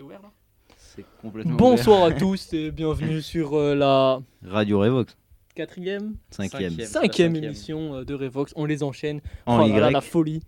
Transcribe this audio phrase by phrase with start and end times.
[0.00, 0.30] C'est ouvert là
[0.78, 4.22] C'est complètement Bonsoir à tous et bienvenue sur euh, la.
[4.42, 5.14] Radio Revox,
[5.54, 6.70] quatrième, cinquième.
[6.70, 6.86] Cinquième.
[6.88, 8.54] cinquième émission euh, de Revox.
[8.56, 9.20] On les enchaîne.
[9.44, 9.90] En Oh Y.
[9.92, 10.40] la folie.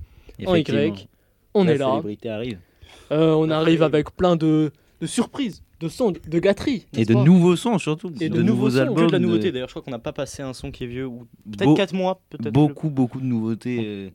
[0.47, 0.55] En.
[0.55, 1.07] Y.
[1.53, 1.91] On La est là.
[1.91, 2.61] célébrité arrive.
[3.11, 6.87] Euh, on arrive avec plein de, de surprises, de sons, de gâteries.
[6.95, 8.11] Et de nouveaux sons surtout.
[8.23, 8.97] Et de nouveaux sons, albums.
[8.97, 10.85] Que de la de- nouveauté d'ailleurs, je crois qu'on n'a pas passé un son qui
[10.85, 14.15] est vieux ou peut-être Beau- 4 mois, peut-être Beaucoup, beaucoup de nouveautés.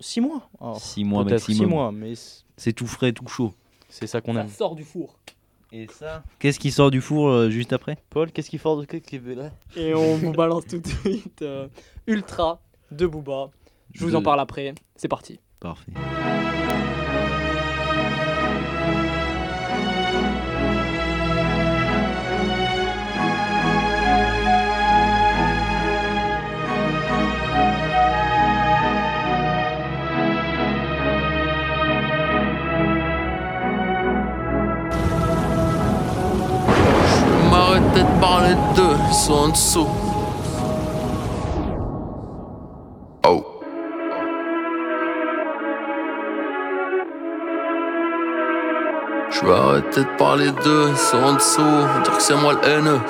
[0.00, 0.50] 6 mois.
[0.58, 1.68] Oh, 6 mois peut-être maximum.
[1.68, 2.14] 6 mois, mais
[2.56, 3.54] C'est tout frais, tout chaud.
[3.92, 4.48] C'est ça qu'on Ça aime.
[4.48, 5.18] sort du four.
[5.74, 8.84] Et ça Qu'est-ce qui sort du four euh, juste après Paul, qu'est-ce qu'il faut de
[8.84, 11.68] qu'est-ce qu'il veut là Et on vous balance tout de suite euh,
[12.06, 13.50] Ultra de Booba.
[13.94, 14.74] Je vous De- en parle après.
[14.96, 15.40] C'est parti.
[15.60, 15.92] Parfait.
[38.22, 39.88] De parler d'eux, ils sont en dessous.
[43.26, 43.44] Oh.
[49.28, 51.62] Je vais arrêter de parler d'eux, ils sont en dessous.
[52.04, 53.00] Dire que c'est moi le haineux.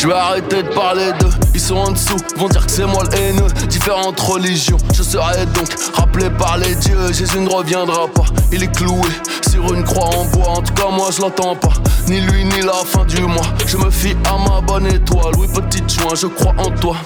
[0.00, 3.04] Je vais arrêter de parler d'eux, ils sont en dessous, vont dire que c'est moi
[3.04, 3.48] le haineux.
[3.68, 7.12] Différentes religions, je serai donc rappelé par les dieux.
[7.12, 9.10] Jésus ne reviendra pas, il est cloué
[9.50, 10.48] sur une croix en bois.
[10.48, 11.74] En tout cas, moi je l'entends pas,
[12.08, 13.44] ni lui ni la fin du mois.
[13.66, 16.96] Je me fie à ma bonne étoile, oui, petite joint, je crois en toi.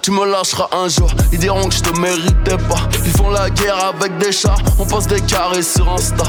[0.00, 2.88] Tu me lâcheras un jour, ils diront que je te méritais pas.
[3.04, 6.22] Ils font la guerre avec des chats, on passe des carrés sur Insta.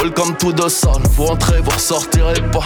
[0.00, 2.64] Welcome to the salle, vous rentrez, vous ressortirez pas.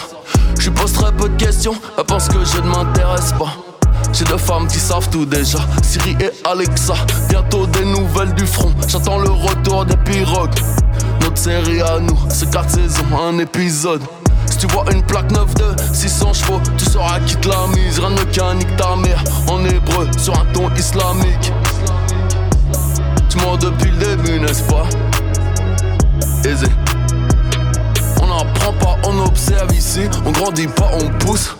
[0.59, 3.53] Je pose très peu de questions, elle pense que je ne m'intéresse pas.
[4.13, 6.95] J'ai deux femmes qui savent tout déjà, Siri et Alexa.
[7.29, 10.59] Bientôt des nouvelles du front, j'attends le retour des pirogues.
[11.23, 14.03] Notre série à nous, c'est quatre saisons, un épisode.
[14.47, 17.99] Si tu vois une plaque 9 de 600 chevaux, tu sauras qui te la mise.
[17.99, 21.53] Rien ne qu'un nique ta mère en hébreu sur un ton islamique.
[23.31, 24.85] Tu mens depuis le début, n'est-ce pas?
[26.45, 26.67] Aisé.
[28.71, 30.09] Pas, on observe ici.
[30.25, 31.57] On grandit pas, on pousse.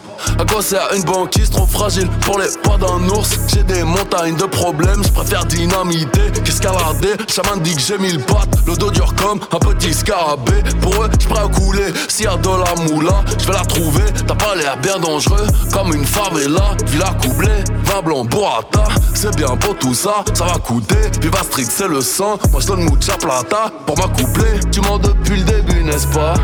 [0.53, 4.45] Quoi sert une banquise trop fragile pour les pas d'un ours J'ai des montagnes de
[4.45, 7.15] problèmes, je préfère dynamiter qu'escalader.
[7.27, 10.63] Chaman dit que j'ai mille pattes, le dos dur comme un petit scarabée.
[10.83, 11.93] Pour eux, je à couler.
[12.09, 14.05] S'il y a de la moula, je vais la trouver.
[14.27, 16.77] T'as pas l'air bien dangereux, comme une favela.
[16.87, 18.85] Villa coublée, vin blanc, burrata.
[19.15, 21.11] C'est bien pour tout ça, ça va coûter.
[21.23, 22.39] Viva Street, c'est le sang.
[22.51, 24.61] Moi je donne mucha plata pour m'accoupler.
[24.71, 26.35] Tu mens depuis le début, n'est-ce pas?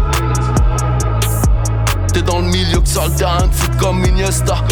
[2.13, 4.65] T'es dans le milieu que terrain de foot comme Iniesta.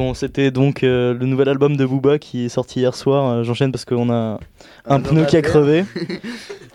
[0.00, 3.28] Bon, c'était donc euh, le nouvel album de Booba qui est sorti hier soir.
[3.28, 4.40] Euh, J'enchaîne parce qu'on a
[4.86, 5.84] un pneu qui a crevé.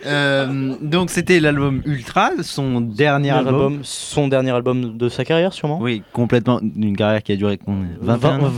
[0.05, 3.55] Euh, donc c'était l'album Ultra, son dernier album.
[3.55, 5.79] album, son dernier album de sa carrière sûrement.
[5.81, 6.59] Oui, complètement.
[6.61, 8.51] Une carrière qui a duré combien 21 Vingt- ans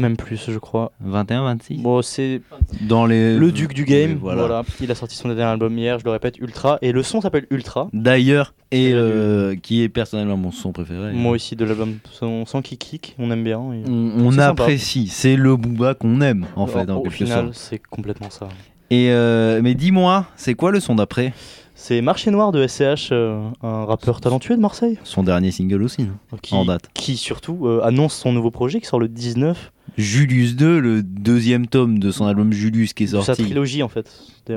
[0.00, 0.92] même plus, je crois.
[1.00, 2.40] 21, 26 Bon, c'est
[2.82, 3.36] Dans les...
[3.36, 4.18] le duc du game.
[4.20, 4.40] Voilà.
[4.46, 4.64] voilà.
[4.80, 6.78] Il a sorti son dernier album hier, je le répète, Ultra.
[6.82, 7.88] Et le son s'appelle Ultra.
[7.92, 11.12] D'ailleurs, et euh, qui est personnellement mon son préféré.
[11.12, 13.60] Moi aussi, de l'album, son, son kick kick, on aime bien.
[13.72, 17.54] et- On, apprécie, c'est le Booba qu'on aime en fait, en au quelque final, sorte.
[17.54, 18.48] c'est complètement ça.
[18.90, 21.32] Et euh, mais dis-moi, c'est quoi le son d'après?
[21.78, 24.98] C'est Marché Noir de SCH, euh, un rappeur talentueux de Marseille.
[25.04, 26.88] Son dernier single aussi, non Qui, en date.
[26.94, 31.66] qui surtout euh, annonce son nouveau projet qui sort le 19 Julius 2, le deuxième
[31.66, 33.44] tome de son album Julius qui est de sa sorti.
[33.44, 34.10] trilogie en fait.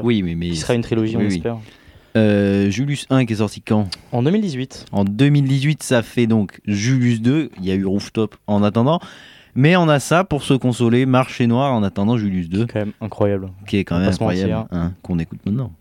[0.03, 1.35] Oui, mais, mais Qui sera une trilogie, on oui, oui.
[1.35, 1.57] espère.
[2.17, 3.87] Euh, Julius 1 qui est sorti quand?
[4.11, 4.87] En 2018.
[4.91, 7.51] En 2018, ça fait donc Julius 2.
[7.59, 8.99] Il y a eu Rooftop en attendant.
[9.55, 12.91] Mais on a ça pour se consoler, Marché Noir en attendant Julius 2, Quand même
[13.01, 13.49] incroyable.
[13.67, 15.71] qui est quand On même incroyable, hein, qu'on écoute maintenant.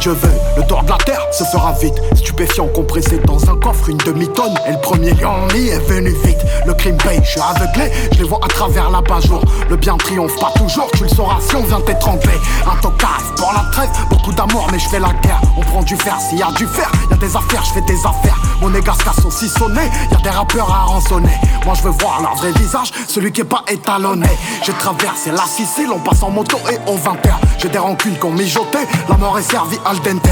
[0.00, 2.00] Dieu veut, le tour de la terre se fera vite.
[2.14, 4.54] Stupéfiant compressé dans un coffre, une demi-tonne.
[4.66, 6.38] Et le premier lion est venu vite.
[6.66, 9.98] Le crime paye, je suis aveuglé, je les vois à travers la jour Le bien
[9.98, 12.40] triomphe pas toujours, tu le sauras si on vient t'étrangler.
[12.66, 15.40] Un tocard pour la trêve, beaucoup d'amour, mais je fais la guerre.
[15.60, 17.82] On prend du fer, s'il y a du fer, y a des affaires, je fais
[17.82, 18.38] des affaires.
[18.62, 18.72] Mon
[19.20, 21.38] sont si sonnés, y a des rappeurs à rançonner.
[21.66, 24.28] Moi je veux voir leur vrai visage, celui qui est pas étalonné.
[24.64, 27.40] J'ai traversé la Sicile, on passe en moto et on 20 heures.
[27.58, 28.78] J'ai des rancunes qu'on mijoté,
[29.08, 30.30] la mort est servie al dente.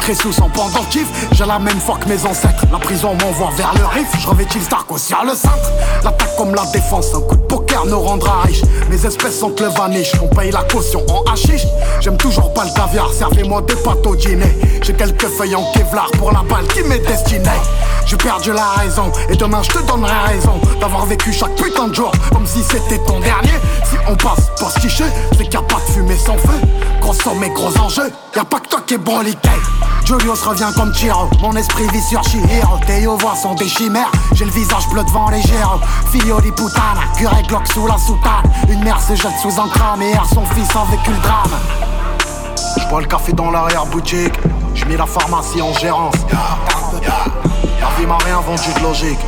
[0.00, 2.64] Très sous en pendentif, j'ai la même foi que mes ancêtres.
[2.72, 5.32] La prison m'envoie vers le riff, je revêtis le aussi à le.
[6.02, 8.62] L'attaque comme la défense, un coup de poker nous rendra riche.
[8.88, 11.66] Mes espèces sont le vaniche, on paye la caution en hachiche.
[12.00, 14.56] J'aime toujours pas le caviar, servez-moi des pâtes au dîner.
[14.80, 17.60] J'ai quelques feuilles en Kevlar pour la balle qui m'est destinée.
[18.06, 21.94] J'ai perdu la raison et demain je te donnerai raison d'avoir vécu chaque putain de
[21.94, 23.58] jour comme si c'était ton dernier.
[23.84, 26.58] Si on passe pas se c'est qu'il a pas de fumée sans feu.
[27.02, 29.20] Gros somme et gros enjeux, y a pas que toi qui est bon
[30.10, 34.44] Julius revient comme Chiro, mon esprit vit sur Shihiro Tes voix sont des chimères, j'ai
[34.44, 35.78] le visage bleu devant les géros
[36.10, 40.02] Filio di putana, curé Glock sous la soutane Une mère se jette sous un crâne
[40.02, 41.52] et erre son fils a vécu le drame
[42.76, 44.34] J'bois le café dans l'arrière-boutique,
[44.74, 46.16] j'mets la pharmacie en gérance
[47.80, 49.18] La vie m'a rien vendu de logique,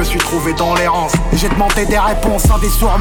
[0.00, 2.98] me suis trouvé dans l'errance Et j'ai demandé des réponses à des sourds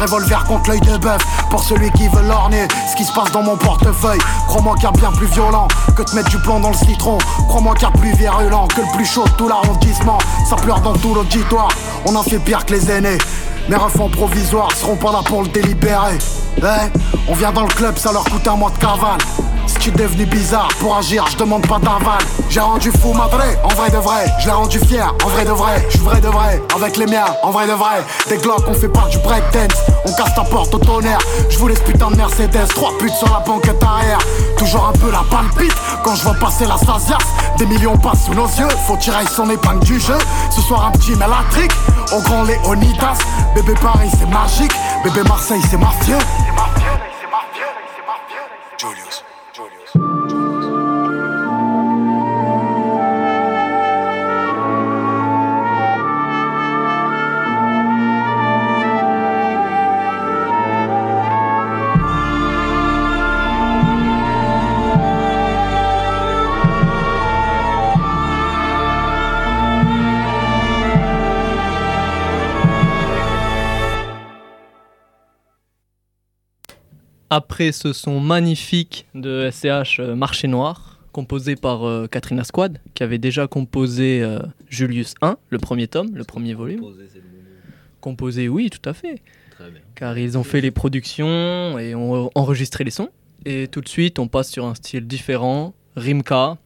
[0.00, 3.42] Revolver contre l'œil de bœuf Pour celui qui veut l'orner Ce qui se passe dans
[3.42, 4.18] mon portefeuille.
[4.48, 7.18] Crois-moi qu'il y bien plus violent Que de mettre du plomb dans le citron.
[7.48, 10.18] Crois-moi qu'il y a plus virulent Que le plus chaud de tout l'arrondissement.
[10.48, 11.68] Ça pleure dans tout l'auditoire.
[12.04, 13.18] On en fait pire que les aînés.
[13.68, 16.18] Mes refs provisoires seront pas là pour le délibérer.
[16.58, 16.62] Eh,
[17.28, 19.18] on vient dans le club, ça leur coûte un mois de cavale.
[19.80, 22.18] Tu es devenu bizarre pour agir, je demande pas d'aval.
[22.50, 24.26] J'ai rendu fou madré, en vrai de vrai.
[24.38, 25.88] Je l'ai rendu fier, en vrai de vrai.
[25.88, 28.04] Je vrai de vrai, avec les miens, en vrai de vrai.
[28.28, 29.78] Des glocks, on fait part du breakdance.
[30.04, 31.18] On casse ta porte au tonnerre.
[31.48, 34.18] Je vous laisse putain de Mercedes, trois putes sur la banquette arrière.
[34.58, 35.74] Toujours un peu la palpite
[36.04, 37.16] quand je vois passer la Stasias.
[37.56, 40.18] Des millions passent sous nos yeux, faut tirer son épingle du jeu.
[40.50, 41.72] Ce soir, un petit mélatrique,
[42.12, 43.18] au grand Léonidas.
[43.54, 44.72] Bébé Paris, c'est magique.
[45.04, 46.18] Bébé Marseille, c'est mafieux.
[49.92, 50.19] Thank you.
[77.32, 83.04] Après ce son magnifique de SCH euh, Marché Noir, composé par euh, Katrina Squad, qui
[83.04, 86.84] avait déjà composé euh, Julius 1, le premier tome, le premier volume.
[88.00, 89.22] Composé, oui, tout à fait.
[89.94, 93.10] Car ils ont fait les productions et ont enregistré les sons.
[93.44, 95.74] Et tout de suite, on passe sur un style différent.
[95.96, 96.56] Rimka.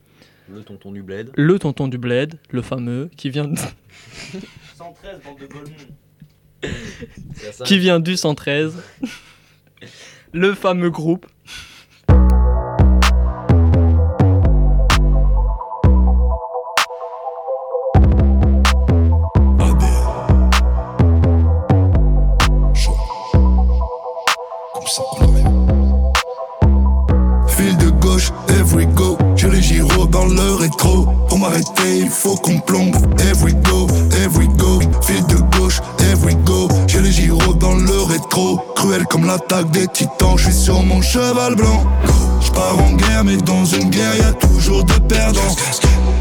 [0.49, 1.31] Le tonton du bled.
[1.34, 3.58] Le tonton du bled, le fameux, qui vient de...
[4.76, 5.46] 113, bande de
[7.64, 8.75] qui vient du 113
[10.34, 11.26] le fameux groupe.
[27.46, 29.17] Fil de gauche, every go.
[29.36, 31.06] J'ai les gyros dans le rétro.
[31.29, 32.96] Pour m'arrêter, il faut qu'on plombe.
[33.31, 33.86] Every go,
[34.24, 34.81] every go.
[35.03, 35.81] Fil de gauche,
[36.86, 38.60] J'ai les gyros dans le rétro.
[38.76, 40.36] Cruel comme l'attaque des titans.
[40.36, 41.84] Je suis sur mon cheval blanc.
[42.40, 45.40] Je pars en guerre, mais dans une guerre, y a toujours des perdants.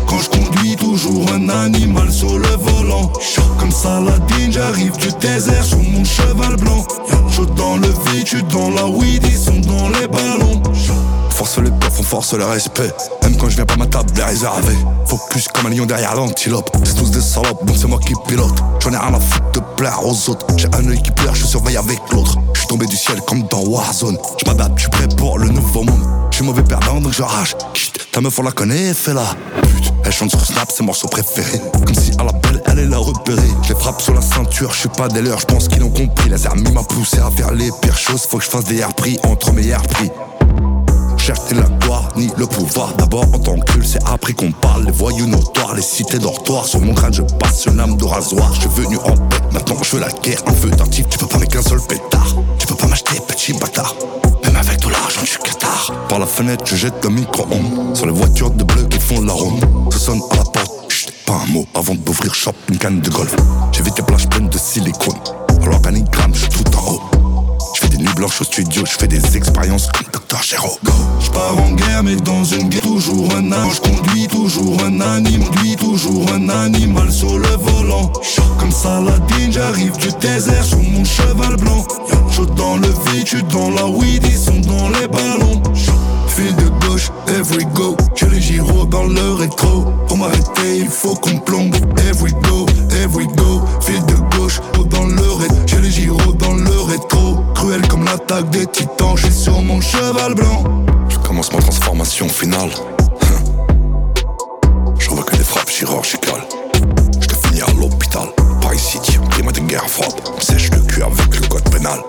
[0.07, 3.11] Quand je conduis, toujours un animal sur le volant.
[3.59, 6.85] Comme Saladin, j'arrive du désert sur mon cheval blanc.
[7.29, 10.61] Chaud dans le vide, tu dans la weed, ils sont dans les ballons.
[11.43, 12.89] Force peufs, on force le respect.
[13.21, 14.77] Même quand je viens pas ma table est réservée.
[15.05, 16.69] Focus comme un lion derrière l'antilope.
[16.85, 18.55] C'est tous des salopes, bon c'est moi qui pilote.
[18.79, 20.45] J'en ai rien à foutre de plaire aux autres.
[20.55, 22.37] J'ai un œil qui pleure, je surveille avec l'autre.
[22.53, 24.17] Je suis tombé du ciel comme dans Warzone.
[24.41, 25.99] Je m'adapte, je suis prêt pour le nouveau monde.
[26.31, 27.57] Je suis mauvais perdant donc je rage.
[28.13, 29.25] Ta meuf on la connaît, fais-la.
[30.05, 31.61] Elle chante sur Snap, c'est morceau préféré.
[31.85, 33.41] Comme si à la belle, elle est la repérée.
[33.63, 35.89] Je les frappe sur la ceinture, je suis pas des leurs, je pense qu'ils ont
[35.89, 36.29] compris.
[36.29, 36.37] La
[36.71, 38.21] m'a poussé à faire les pires choses.
[38.29, 39.83] Faut que je fasse des airs pris entre mes airs
[41.23, 42.93] chercher la gloire ni le pouvoir.
[42.97, 44.83] D'abord en tant que c'est après qu'on parle.
[44.83, 46.65] Les voyous notoires, les cités dortoirs.
[46.65, 48.53] Sur mon crâne, je passe une âme de rasoir.
[48.53, 50.41] Je suis venu en paix, maintenant je veux la guerre.
[50.47, 52.27] Un feu d'un tu peux pas mettre qu'un seul pétard.
[52.59, 53.95] Tu peux pas m'acheter, petit bâtard.
[54.43, 55.93] Même avec tout l'argent du Qatar.
[56.09, 57.95] Par la fenêtre, je jette le micro-ondes.
[57.95, 59.63] Sur les voitures de bleu qui font la ronde.
[59.91, 61.65] Ça sonne à la porte, pas un mot.
[61.73, 63.33] Avant d'ouvrir shop, une canne de golf.
[63.71, 65.19] J'évite les plages pleines de silicone.
[65.65, 67.12] L'organigramme, je suis tout en haut.
[68.03, 70.77] Je nuits blanches au studio, je fais des expériences comme chéro.
[70.83, 70.91] Go.
[71.21, 73.69] Je pars en guerre, mais dans une guerre, toujours un âme.
[73.73, 78.11] Je conduis toujours un anime, conduis toujours un animal sur le volant.
[78.59, 81.85] Comme Saladin, j'arrive du désert sur mon cheval blanc.
[82.29, 85.61] Chaud dans le vide, tu dans la weed, ils sont dans les ballons.
[86.35, 87.95] Fil de gauche, every go.
[88.15, 89.85] J'ai les gyros dans le rétro.
[90.07, 91.75] Pour m'arrêter, il faut qu'on plombe.
[92.09, 92.65] Every go,
[93.03, 93.61] every go.
[93.81, 94.59] Fil de gauche,
[94.89, 95.57] dans le rétro.
[95.67, 97.37] J'ai les gyros dans le rétro.
[97.53, 99.15] Cruel comme l'attaque des titans.
[99.15, 100.63] J'suis sur mon cheval blanc.
[101.07, 102.71] Je commence ma transformation finale.
[104.97, 106.47] Je vois que des frappes chirurgicales.
[107.21, 108.27] Je te finis à l'hôpital.
[108.59, 110.15] Paris City, climat de guerre froide.
[110.35, 111.99] Me sèche le cul avec le code pénal.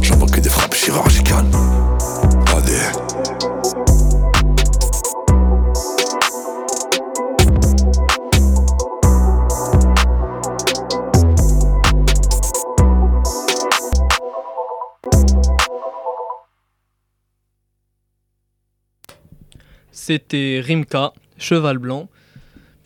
[0.00, 1.46] J'en vois que des frappes chirurgicales.
[20.08, 22.08] C'était Rimka, Cheval Blanc,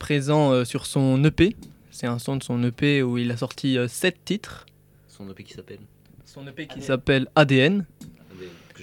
[0.01, 1.55] présent euh, sur son EP.
[1.93, 4.67] C'est un son de son EP où il a sorti 7 titres.
[5.07, 5.79] Son EP qui s'appelle
[6.25, 7.87] Son EP qui s'appelle ADN.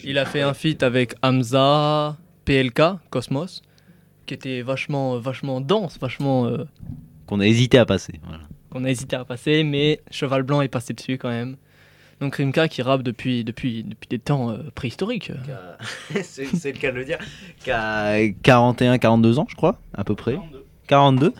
[0.03, 3.61] Il a fait un feat avec Hamza, PLK, Cosmos,
[4.25, 6.45] qui était vachement, vachement dense, vachement.
[6.45, 6.65] euh,
[7.27, 8.13] Qu'on a hésité à passer.
[8.25, 8.43] Voilà.
[8.69, 11.57] qu'on a hésité à passer, mais Cheval Blanc est passé dessus quand même.
[12.19, 15.31] Donc Rimka qui rappe depuis, depuis, depuis des temps euh, préhistoriques.
[16.23, 17.17] c'est c'est le cas de le dire.
[17.59, 20.37] Qui a 41, 42 ans, je crois, à peu près.
[20.87, 21.33] 42.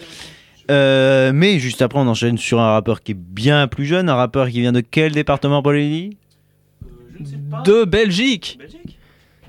[0.72, 4.08] Euh, mais juste après, on enchaîne sur un rappeur qui est bien plus jeune.
[4.08, 5.78] Un rappeur qui vient de quel département, Paul
[7.66, 8.58] De Belgique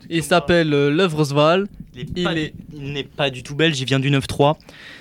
[0.08, 1.66] Il s'appelle euh, Levresval.
[1.94, 4.56] Il Il n'est est- n'est pas du tout belge, il vient du 9-3.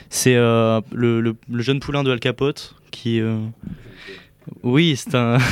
[0.10, 3.20] C'est euh, le, le- le jeune poulain de Al Capote qui.
[3.22, 3.38] euh,
[4.64, 5.38] Oui, c'est un.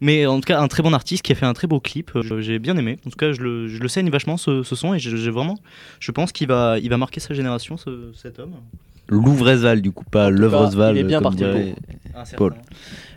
[0.00, 2.10] Mais en tout cas, un très bon artiste qui a fait un très beau clip.
[2.14, 2.98] euh, J'ai bien aimé.
[3.06, 5.30] En tout cas, je le, je le saigne vachement ce, ce son et je- j'ai
[5.30, 5.58] vraiment.
[5.98, 8.54] Je pense qu'il va, il va marquer sa génération, ce- cet homme.
[9.08, 10.96] Louvresval, du coup, pas Levresval.
[10.96, 11.74] il est bien comme parti dirait
[12.36, 12.54] Paul.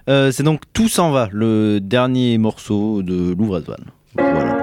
[0.10, 3.80] Euh, c'est donc Tout s'en va, le dernier morceau de Louvresval.
[4.16, 4.54] Voilà.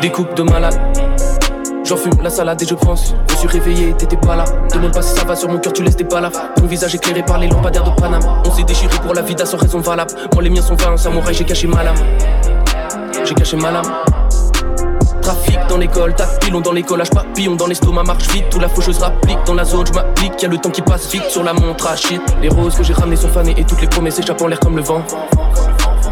[0.00, 0.78] Des coupes de malade.
[1.84, 3.14] J'en fume la salade et je pense.
[3.28, 4.44] Je suis réveillé, t'étais pas là.
[4.72, 6.30] Demande pas si ça va sur mon cœur, tu laisses tes là.
[6.56, 8.22] Ton visage éclairé par les lampadaires de Paname.
[8.46, 10.14] On s'est déchiré pour la vida sans raison valable.
[10.32, 11.96] Moi, les miens sont vains, samouraï, j'ai caché ma lame.
[13.24, 13.84] J'ai caché ma lame.
[15.20, 18.68] Trafic dans l'école, tac, pilon dans l'école, H papillon dans l'estomac, marche vite, tout la
[18.68, 21.54] faucheuse rapplique dans la zone, je m'applique, y'a le temps qui passe vite sur la
[21.54, 22.20] montre à shit.
[22.42, 24.76] Les roses que j'ai ramenées sont fanées et toutes les promesses échappent en l'air comme
[24.76, 25.02] le vent.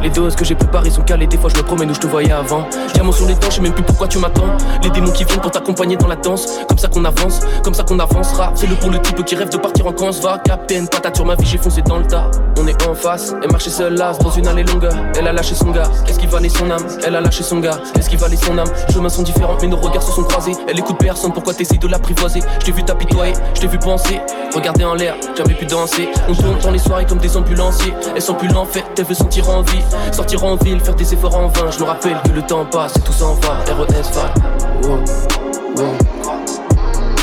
[0.03, 2.09] Les doses que j'ai préparées sont calées, des fois je me promène où je te
[2.09, 2.67] voyais avant.
[2.93, 4.49] Diamant sur les dents, je sais même plus pourquoi tu m'attends.
[4.83, 7.85] Les démons qui viennent pour t'accompagner dans la danse, comme ça qu'on avance, comme ça
[7.85, 8.53] qu'on avancera.
[8.57, 10.39] C'est le pour le type qui rêve de partir en camp, va.
[10.39, 12.31] Captain, patate sur ma vie, j'ai foncé dans le tas.
[12.59, 14.89] On est en face, elle marchait seule là, dans une allée longue.
[15.17, 16.85] Elle a lâché son gars, qu'est-ce qui valait son âme?
[17.05, 18.69] Elle a lâché son gars, qu'est-ce qui valait son âme?
[18.93, 20.53] Chemins sont différents, mais nos regards se sont croisés.
[20.69, 22.41] Elle écoute personne, pourquoi t'essayes de l'apprivoiser?
[22.61, 24.21] Je t'ai vu t'apitoyer, je t'ai vu penser,
[24.55, 26.09] regarder en l'air, jamais pu danser.
[26.29, 27.95] On tourne dans les soirées comme des ambulanciers.
[28.15, 29.83] Elle sent plus l'enfer, elle veut sentir en vie,
[30.13, 31.71] sortir en ville, faire des efforts en vain.
[31.71, 33.51] Je me rappelle que le temps passe et tout s'en va.
[33.73, 34.35] RES va.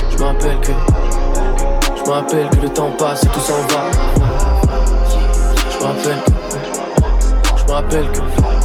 [0.09, 0.71] Je me rappelle que.
[1.97, 3.91] Je me rappelle que le temps passe et tout s'en va.
[5.71, 6.21] Je me rappelle.
[7.57, 8.58] Je me rappelle que.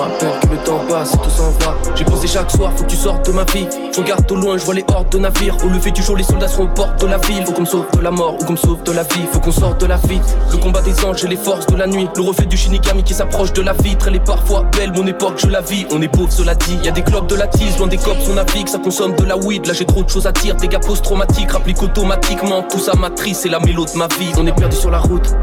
[0.00, 1.76] Rappelle que le temps passe et tout s'en va.
[1.94, 3.66] J'ai posé chaque soir, faut que tu sortes de ma vie.
[3.92, 5.54] Je regarde au loin, je vois les hordes de navires.
[5.62, 7.44] Au lever du jour, les soldats seront aux portes de la ville.
[7.44, 9.26] Faut qu'on me sauve de la mort ou qu'on me sauve de la vie.
[9.30, 10.18] Faut qu'on sorte de la vie.
[10.50, 12.08] Le combat des anges et les forces de la nuit.
[12.16, 14.08] Le reflet du shinigami qui s'approche de la vitre.
[14.08, 15.86] Elle est parfois belle, mon époque, je la vis.
[15.90, 16.78] On est pauvre, cela dit.
[16.82, 18.68] Y a des clubs de la tise, loin des cops, on navigue.
[18.68, 19.66] Ça consomme de la weed.
[19.66, 20.56] Là, j'ai trop de choses à dire.
[20.56, 22.62] Dégâts post-traumatiques, rapplique automatiquement.
[22.62, 24.32] Tout ça matrice, c'est la mélo de ma vie.
[24.38, 25.34] On est perdu sur la route.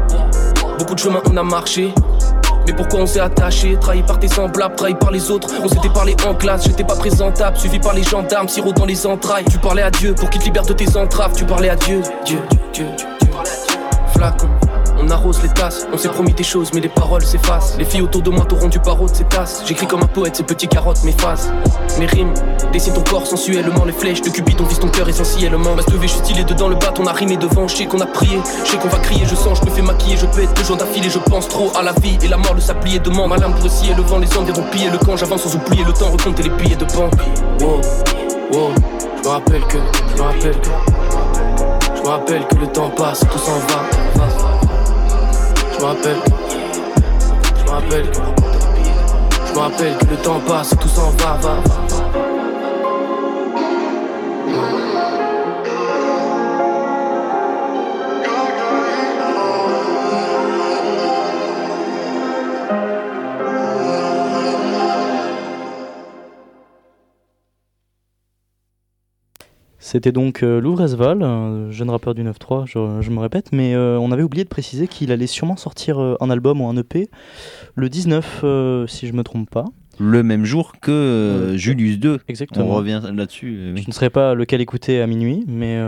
[0.80, 1.94] Beaucoup de chemin on a marché.
[2.68, 3.78] Mais pourquoi on s'est attaché?
[3.80, 5.48] Trahi par tes semblables, trahi par les autres.
[5.64, 7.56] On s'était parlé en classe, j'étais pas présentable.
[7.56, 9.46] Suivi par les gendarmes, sirop dans les entrailles.
[9.50, 11.32] Tu parlais à Dieu pour qu'il te libère de tes entraves.
[11.34, 12.40] Tu parlais à Dieu, Dieu,
[12.74, 13.30] Dieu, Dieu.
[14.12, 14.48] Flacon.
[15.00, 17.76] On arrose les tasses, on s'est promis des choses, mais les paroles s'effacent.
[17.78, 19.62] Les filles autour de moi t'auront du barreau de ces tasses.
[19.66, 21.50] J'écris comme un poète, ces petits carottes m'effacent.
[21.98, 22.34] Mes rimes
[22.72, 23.84] dessinent ton corps sensuellement.
[23.84, 25.74] Les flèches de Cupid, on vise ton cœur essentiellement.
[25.76, 27.68] Bah, je suis stylé dedans le bat, on a rimé devant.
[27.68, 29.24] Je sais qu'on a prié, je sais qu'on va crier.
[29.24, 31.10] Je sens, je me fais maquiller, je pète deux jours d'affilée.
[31.10, 33.30] Je pense trop à la vie et la mort, le sablier demande.
[33.30, 35.16] Ma lame pour scier le vent, les hommes iront piller le camp.
[35.16, 37.12] J'avance sans oublier le temps, recompter les billets de banque.
[37.60, 37.80] Wow,
[38.52, 38.70] wow,
[39.16, 39.78] je me rappelle que,
[40.10, 40.68] je me rappelle que,
[41.96, 44.37] je me rappelle que le temps passe, tout s'en va.
[45.78, 46.16] Je me rappelle,
[47.56, 48.10] je que,
[49.46, 49.52] je
[49.98, 52.37] que le temps passe, tout s'en va, va, va.
[69.90, 73.98] C'était donc euh, Louvresval, un jeune rappeur du 9-3, je, je me répète, mais euh,
[73.98, 77.08] on avait oublié de préciser qu'il allait sûrement sortir euh, un album ou un EP
[77.74, 79.64] le 19, euh, si je me trompe pas.
[79.98, 82.16] Le même jour que Julius 2.
[82.16, 82.66] On Exactement.
[82.66, 83.72] revient là-dessus.
[83.74, 83.80] oui.
[83.80, 85.80] Je ne saurais pas lequel écouter à minuit, mais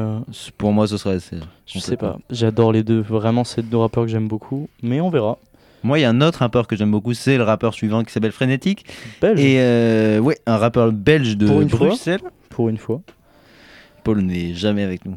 [0.56, 1.18] Pour moi, ce serait.
[1.66, 2.18] je sais pas.
[2.30, 3.02] J'adore les deux.
[3.02, 5.36] Vraiment, c'est deux rappeurs que j'aime beaucoup, mais on verra.
[5.82, 8.12] Moi, il y a un autre rappeur que j'aime beaucoup, c'est le rappeur suivant qui
[8.12, 8.86] s'appelle Frénétique.
[9.20, 11.88] Belge, Et ouais, un rappeur belge de Pour une fois.
[11.88, 12.20] Bruxelles.
[12.48, 13.02] pour une fois.
[14.00, 15.16] Paul n'est jamais avec nous.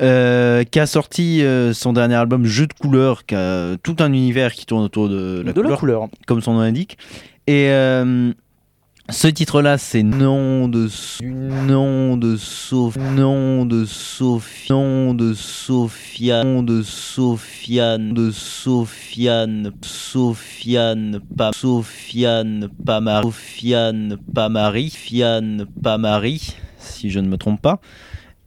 [0.00, 4.12] Euh, qui a sorti euh, son dernier album Jeu de couleurs, qui a tout un
[4.12, 6.08] univers qui tourne autour de la de couleur, la couleur.
[6.26, 6.98] comme son nom l'indique.
[7.46, 8.32] Et euh,
[9.10, 16.54] ce titre-là, c'est Nom de S- Nom de Sophie, Nom de Sophie, Nom de Sofiane,
[16.54, 25.98] Nom de Sofiane, de Sofiane, Sofiane, pas Sofiane, pas Marie, Sofiane, pas Marie, Fiane, pas
[25.98, 27.80] Marie, si je ne me trompe pas.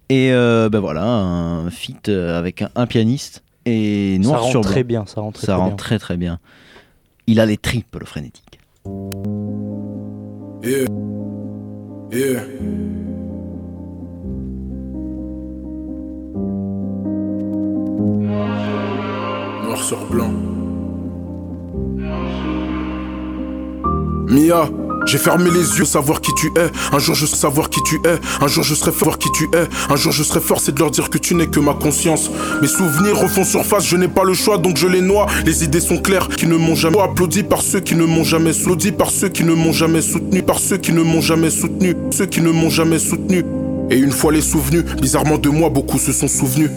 [0.09, 4.51] Et euh, ben voilà, un feat euh, avec un, un pianiste et noir ça rend
[4.51, 4.71] sur blanc.
[4.71, 5.05] très bien.
[5.05, 5.75] Ça rend très, Ça rend bien.
[5.75, 6.39] très très bien.
[7.27, 8.59] Il a les tripes, le frénétique.
[10.63, 10.85] Yeah.
[12.11, 12.41] Yeah.
[19.63, 20.31] Noir sur blanc.
[24.29, 24.69] Mia,
[25.07, 26.69] j'ai fermé les yeux, savoir qui tu es.
[26.93, 28.19] Un jour je sais savoir qui tu es.
[28.43, 29.67] Un jour je serai fort qui tu es.
[29.89, 32.29] Un jour je serai fort, c'est de leur dire que tu n'es que ma conscience.
[32.61, 35.27] Mes souvenirs refont surface, je n'ai pas le choix, donc je les noie.
[35.45, 38.53] Les idées sont claires, qui ne m'ont jamais applaudi par ceux qui ne m'ont jamais
[38.53, 41.95] soutenu, par ceux qui ne m'ont jamais soutenu, par ceux qui ne m'ont jamais soutenu,
[42.11, 43.45] ceux qui ne m'ont jamais soutenu.
[43.89, 46.69] Et une fois les souvenus, bizarrement de moi, beaucoup se sont souvenus.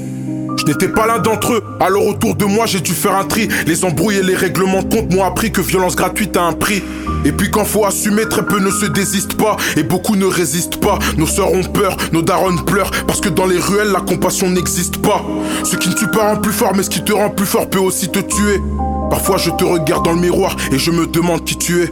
[0.61, 3.49] Je n'étais pas l'un d'entre eux, alors autour de moi j'ai dû faire un tri.
[3.67, 6.83] Les embrouilles et les règlements de compte m'ont appris que violence gratuite a un prix.
[7.25, 10.77] Et puis quand faut assumer, très peu ne se désistent pas, et beaucoup ne résistent
[10.77, 10.99] pas.
[11.17, 14.99] Nos sœurs ont peur, nos darons pleurent, parce que dans les ruelles la compassion n'existe
[14.99, 15.25] pas.
[15.65, 17.71] Ce qui ne tue pas rend plus fort, mais ce qui te rend plus fort
[17.71, 18.61] peut aussi te tuer.
[19.09, 21.91] Parfois je te regarde dans le miroir et je me demande qui tu es.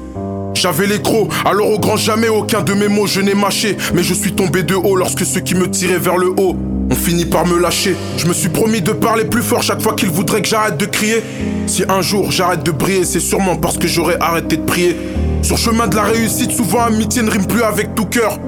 [0.53, 3.79] J'avais les crocs, alors au grand jamais aucun de mes mots je n'ai mâché.
[3.95, 6.55] Mais je suis tombé de haut lorsque ceux qui me tiraient vers le haut
[6.99, 7.97] ont fini par me lâcher.
[8.17, 10.87] Je me suis promis de parler plus fort chaque fois qu'ils voudraient que j'arrête de
[10.87, 11.23] crier.
[11.67, 14.97] Si un jour j'arrête de briller, c'est sûrement parce que j'aurais arrêté de prier.
[15.43, 18.39] Sur chemin de la réussite, souvent amitié ne rime plus avec tout cœur.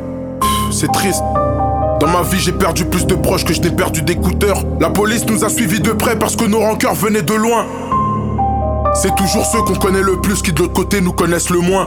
[0.73, 1.23] C'est triste.
[2.01, 4.65] Dans ma vie, j'ai perdu plus de proches que je n'ai perdu d'écouteurs.
[4.81, 7.67] La police nous a suivis de près parce que nos rancœurs venaient de loin.
[8.95, 11.87] C'est toujours ceux qu'on connaît le plus qui de l'autre côté nous connaissent le moins.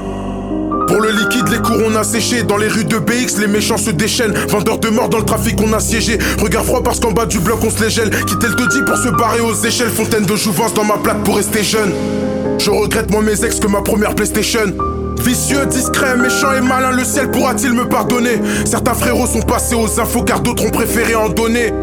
[0.93, 2.43] Pour le liquide, les cours on a séché.
[2.43, 4.35] Dans les rues de BX, les méchants se déchaînent.
[4.47, 6.19] Vendeurs de mort dans le trafic, on a siégé.
[6.39, 8.11] Regard froid parce qu'en bas du bloc, on se les gèle.
[8.11, 9.89] Le taudis pour se barrer aux échelles?
[9.89, 11.91] Fontaine de jouvence dans ma plaque pour rester jeune.
[12.59, 14.71] Je regrette moins mes ex que ma première PlayStation.
[15.19, 18.39] Vicieux, discret, méchant et malin, le ciel pourra-t-il me pardonner?
[18.63, 21.73] Certains frérots sont passés aux infos car d'autres ont préféré en donner.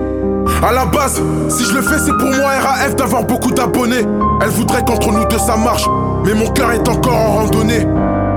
[0.62, 4.07] À la base, si je le fais, c'est pour moi RAF d'avoir beaucoup d'abonnés.
[4.40, 5.88] Elle voudrait qu'entre nous deux ça marche,
[6.25, 7.85] mais mon cœur est encore en randonnée.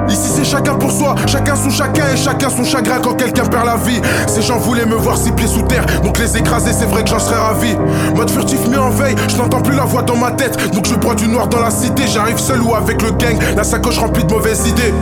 [0.10, 3.66] Ici c'est chacun pour soi, chacun son chacun et chacun son chagrin quand quelqu'un perd
[3.66, 4.02] la vie.
[4.28, 7.10] Ces gens voulaient me voir six pieds sous terre, donc les écraser, c'est vrai que
[7.10, 7.76] j'en serais ravi.
[8.16, 10.96] Mode furtif mais en veille, je n'entends plus la voix dans ma tête, donc je
[10.96, 12.04] bois du noir dans la cité.
[12.08, 14.94] J'arrive seul ou avec le gang, la sacoche remplie de mauvaises idées.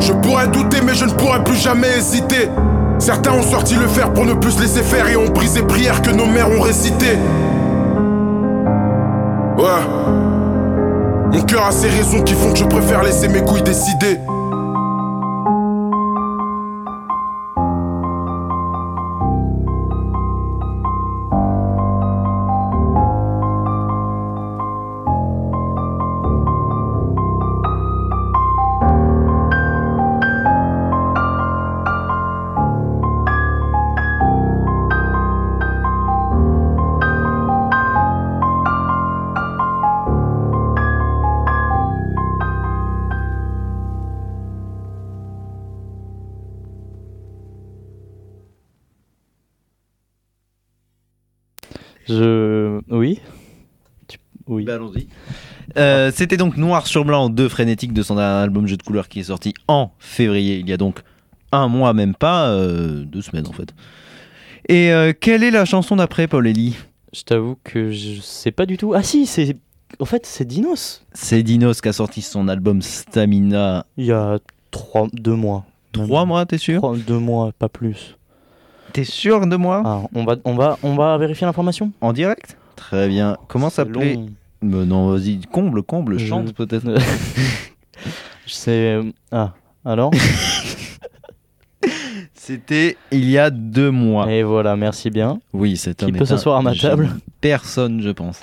[0.00, 2.50] Je pourrais douter, mais je ne pourrais plus jamais hésiter.
[2.98, 6.02] Certains ont sorti le fer pour ne plus se laisser faire et ont brisé prières
[6.02, 7.18] que nos mères ont récitées.
[9.58, 10.35] Ouais.
[11.36, 14.18] Mon cœur a ses raisons qui font que je préfère laisser mes couilles décider.
[55.76, 59.20] Euh, C'était donc Noir sur Blanc de Frénétique de son album Jeu de couleurs qui
[59.20, 61.00] est sorti en février, il y a donc
[61.52, 63.74] un mois, même pas, euh, deux semaines en fait.
[64.68, 66.76] Et euh, quelle est la chanson d'après, Paul Elie?
[67.12, 68.94] Je t'avoue que je sais pas du tout.
[68.94, 69.56] Ah si, c'est.
[70.00, 71.04] En fait, c'est Dinos.
[71.12, 74.38] C'est Dinos qui a sorti son album Stamina Il y a
[74.72, 75.64] trois, deux mois.
[75.92, 76.80] Trois mois, t'es sûr?
[76.80, 78.16] Trois- deux mois, pas plus.
[78.92, 81.92] T'es sûr de moi Ah, on va, on va, on va vérifier l'information?
[82.00, 82.56] En direct?
[82.74, 83.36] Très bien.
[83.48, 84.18] Comment s'appelait.
[84.62, 86.86] Mais Non, vas-y, comble, comble, chante peut-être.
[88.46, 89.00] C'est
[89.32, 89.54] ah.
[89.84, 90.12] Alors
[92.34, 94.30] C'était il y a deux mois.
[94.30, 95.40] Et voilà, merci bien.
[95.52, 97.08] Oui, c'est un Qui peut s'asseoir à ma table
[97.40, 98.38] Personne, je pense.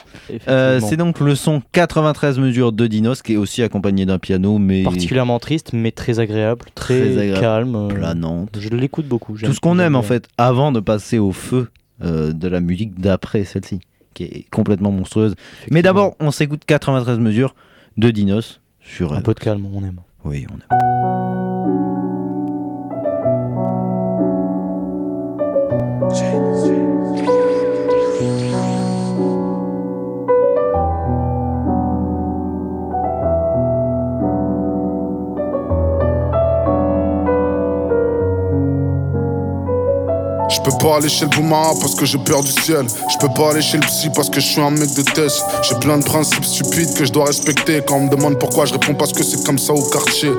[0.49, 4.57] Euh, c'est donc le son 93 mesures de Dinos qui est aussi accompagné d'un piano,
[4.57, 7.39] mais particulièrement triste, mais très agréable, très, Très agréable.
[7.39, 7.75] calme.
[7.75, 8.57] euh, planante.
[8.59, 9.37] Je l'écoute beaucoup.
[9.37, 11.69] Tout ce qu'on aime en fait, avant de passer au feu
[12.03, 13.79] euh, de la musique d'après celle-ci,
[14.13, 15.35] qui est complètement monstrueuse.
[15.71, 17.55] Mais d'abord, on s'écoute 93 mesures
[17.97, 19.13] de Dinos sur.
[19.13, 19.99] un peu de calme, on aime.
[20.23, 21.52] Oui, on aime.
[40.83, 42.85] Pas aller chez le Boumara parce que j'ai peur du ciel.
[43.09, 45.41] Je peux pas aller chez le psy parce que je suis un mec de test.
[45.61, 47.81] J'ai plein de principes stupides que je dois respecter.
[47.87, 50.31] Quand on me demande pourquoi, je réponds parce que c'est comme ça au quartier.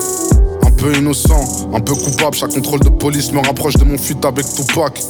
[0.63, 2.35] Un peu innocent, un peu coupable.
[2.35, 5.01] Chaque contrôle de police me rapproche de mon fuite avec Tupac.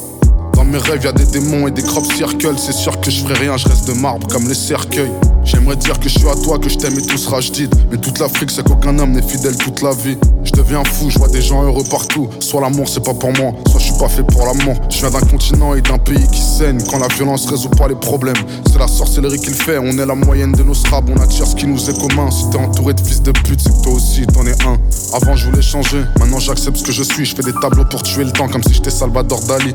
[0.54, 2.54] Dans mes rêves, y a des démons et des crop circles.
[2.56, 5.12] C'est sûr que je ferai rien, je reste de marbre comme les cercueils.
[5.46, 7.72] J'aimerais dire que je suis à toi, que je t'aime et tout sera jadid.
[7.90, 10.18] Mais toute l'Afrique, c'est qu'aucun homme n'est fidèle toute la vie.
[10.42, 12.28] Je deviens fou, je vois des gens heureux partout.
[12.40, 14.74] Soit l'amour, c'est pas pour moi, soit je suis pas fait pour l'amour.
[14.90, 16.78] Je viens d'un continent et d'un pays qui saigne.
[16.90, 18.34] Quand la violence résout pas les problèmes,
[18.66, 19.78] c'est la sorcellerie qui le fait.
[19.78, 22.30] On est la moyenne de nos scrabs, on attire ce qui nous est commun.
[22.30, 24.76] Si t'es entouré de fils de pute, c'est que toi aussi t'en es un.
[25.12, 27.24] Avant, je voulais changer, maintenant j'accepte ce que je suis.
[27.24, 29.74] Je fais des tableaux pour tuer le temps comme si j'étais Salvador Dali.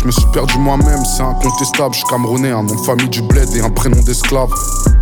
[0.00, 1.92] Je me suis perdu moi-même, c'est incontestable.
[1.92, 4.48] Je suis camerounais, un nom de famille du bled et un prénom d'esclave.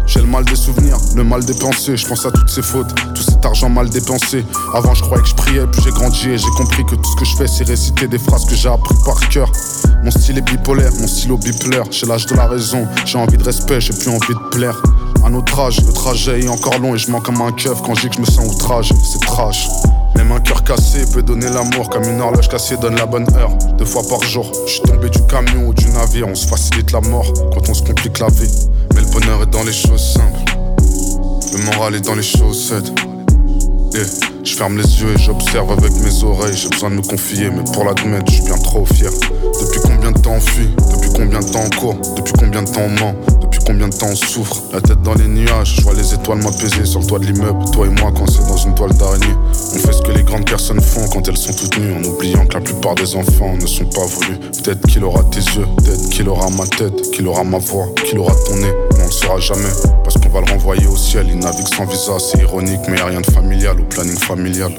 [0.06, 1.96] J'ai le mal des souvenirs, le mal des pensées.
[1.96, 4.44] Je pense à toutes ces fautes, tout cet argent mal dépensé.
[4.74, 7.16] Avant, je croyais que je priais, puis j'ai grandi et j'ai compris que tout ce
[7.16, 9.52] que je fais, c'est réciter des phrases que j'ai appris par cœur.
[10.02, 11.84] Mon style est bipolaire, mon stylo bipolaire.
[11.92, 14.82] J'ai l'âge de la raison, j'ai envie de respect, j'ai plus envie de plaire.
[15.24, 17.94] À notre âge, le trajet est encore long et je mens comme un keuf quand
[17.94, 18.92] je dis que je me sens outrage.
[19.04, 19.68] C'est trash.
[20.18, 23.52] Même un cœur cassé peut donner l'amour comme une horloge cassée donne la bonne heure.
[23.78, 26.26] Deux fois par jour, je suis tombé du camion ou du navire.
[26.26, 28.50] On se facilite la mort quand on se complique la vie.
[28.96, 30.56] Mais le bonheur est dans les choses simples.
[31.52, 32.92] Le moral est dans les chaussettes.
[33.94, 34.04] Yeah.
[34.44, 36.56] Je ferme les yeux et j'observe avec mes oreilles.
[36.56, 39.10] J'ai besoin de me confier, mais pour l'admettre, je suis bien trop fier.
[39.60, 40.70] Depuis combien de temps on fuit?
[40.90, 41.96] Depuis combien de temps on court?
[42.16, 43.14] Depuis combien de temps on ment?
[43.40, 44.62] Depuis combien de temps on souffre?
[44.72, 47.64] La tête dans les nuages, je vois les étoiles m'apaiser sur le toit de l'immeuble.
[47.72, 49.34] Toi et moi, quand c'est dans une toile d'araignée.
[49.74, 52.46] On fait ce que les grandes personnes font quand elles sont toutes nues, en oubliant
[52.46, 54.38] que la plupart des enfants ne sont pas voulus.
[54.62, 58.18] Peut-être qu'il aura tes yeux, peut-être qu'il aura ma tête, qu'il aura ma voix, qu'il
[58.18, 58.72] aura ton nez.
[58.96, 59.72] Mais on le saura jamais,
[60.04, 61.26] parce qu'on va le renvoyer au ciel.
[61.28, 64.72] Il navigue sans visa, c'est ironique, mais y a rien de familial au planning familial.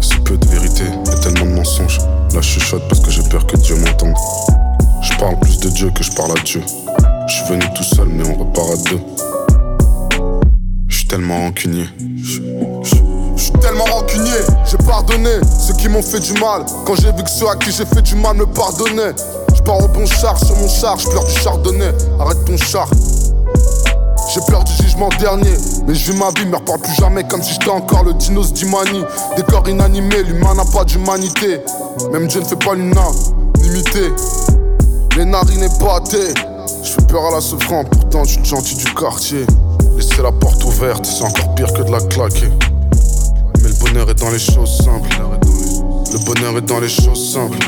[0.00, 1.98] Si peu de vérité et tellement de mensonges.
[2.34, 4.14] Là, je chuchote parce que j'ai peur que Dieu m'entende.
[5.02, 6.62] Je parle plus de Dieu que je parle à Dieu.
[7.28, 9.00] Je suis venu tout seul, mais on repart à deux.
[10.88, 11.86] Je suis tellement rancunier.
[12.16, 14.30] Je suis tellement rancunier,
[14.70, 16.64] j'ai pardonné ceux qui m'ont fait du mal.
[16.84, 19.14] Quand j'ai vu que ceux à qui j'ai fait du mal me pardonnaient.
[19.54, 21.92] Je pars au bon char sur mon char, je pleure du chardonnay.
[22.20, 22.88] Arrête ton char.
[24.34, 25.54] J'ai peur du jugement dernier,
[25.86, 28.50] mais je vis ma vie, me reparle plus jamais comme si j'étais encore le dinos
[28.54, 29.02] d'Imani.
[29.36, 31.60] Des corps inanimés, l'humain n'a pas d'humanité.
[32.10, 34.10] Même Dieu ne fait pas l'unanimité.
[35.18, 36.32] Les narines épatées,
[36.82, 39.44] je fais peur à la souffrance, pourtant je suis gentil du quartier.
[39.96, 42.48] Laisser la porte ouverte, c'est encore pire que de la claquer.
[43.62, 45.10] Mais le bonheur est dans les choses simples.
[46.10, 47.58] Le bonheur est dans les choses simples.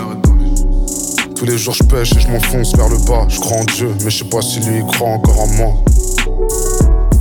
[1.37, 3.27] Tous les jours je pêche et je m'enfonce vers le bas.
[3.29, 5.75] Je crois en Dieu, mais je sais pas si lui il croit encore en moi.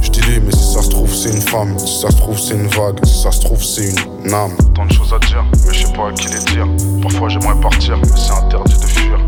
[0.01, 2.39] Je dis lui, mais si ça se trouve c'est une femme, si ça se trouve
[2.39, 3.89] c'est une vague, si ça se trouve c'est
[4.23, 4.55] une âme.
[4.73, 6.67] Tant de choses à dire, mais je sais pas à qui les dire.
[7.01, 9.19] Parfois j'aimerais partir, mais c'est interdit de fuir.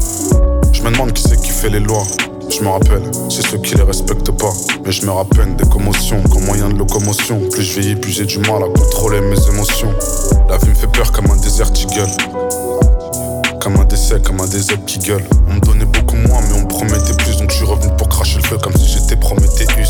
[0.71, 2.03] Je me demande qui c'est qui fait les lois.
[2.49, 4.53] Je me rappelle, c'est ceux qui les respectent pas.
[4.85, 7.41] Mais je me rappelle des commotions comme moyen de locomotion.
[7.51, 9.91] Plus je vieillis, plus j'ai du mal à contrôler mes émotions.
[10.49, 12.07] La vie me fait peur comme un désert gueule.
[13.59, 15.23] Comme un décès, comme un désert qui gueule.
[15.49, 17.34] On me donnait beaucoup moins, mais on me promettait plus.
[17.47, 19.89] Je suis revenu pour cracher le feu comme si j'étais Prométhéeus.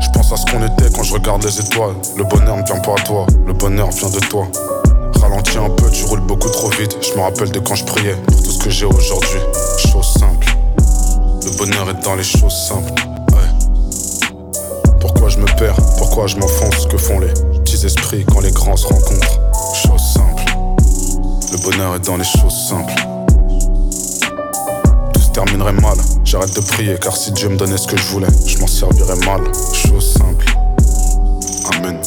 [0.00, 1.94] Je pense à ce qu'on était quand je regarde les étoiles.
[2.16, 4.46] Le bonheur ne vient pas à toi, le bonheur vient de toi.
[5.20, 6.96] Ralentis un peu, tu roules beaucoup trop vite.
[7.00, 9.40] Je me rappelle de quand je priais pour tout ce que j'ai aujourd'hui.
[9.78, 10.54] Chose simple.
[11.44, 12.92] Le bonheur est dans les choses simples.
[13.32, 14.92] Ouais.
[15.00, 15.76] Pourquoi je me perds?
[15.96, 16.86] Pourquoi je m'enfonce?
[16.86, 19.40] Que font les petits esprits quand les grands se rencontrent?
[19.74, 20.44] Chose simple.
[21.52, 22.92] Le bonheur est dans les choses simples
[25.44, 25.96] terminerai mal.
[26.24, 29.14] J'arrête de prier car si Dieu me donnait ce que je voulais, je m'en servirais
[29.24, 29.40] mal.
[29.72, 30.44] Chose simple.
[31.76, 32.00] Amen.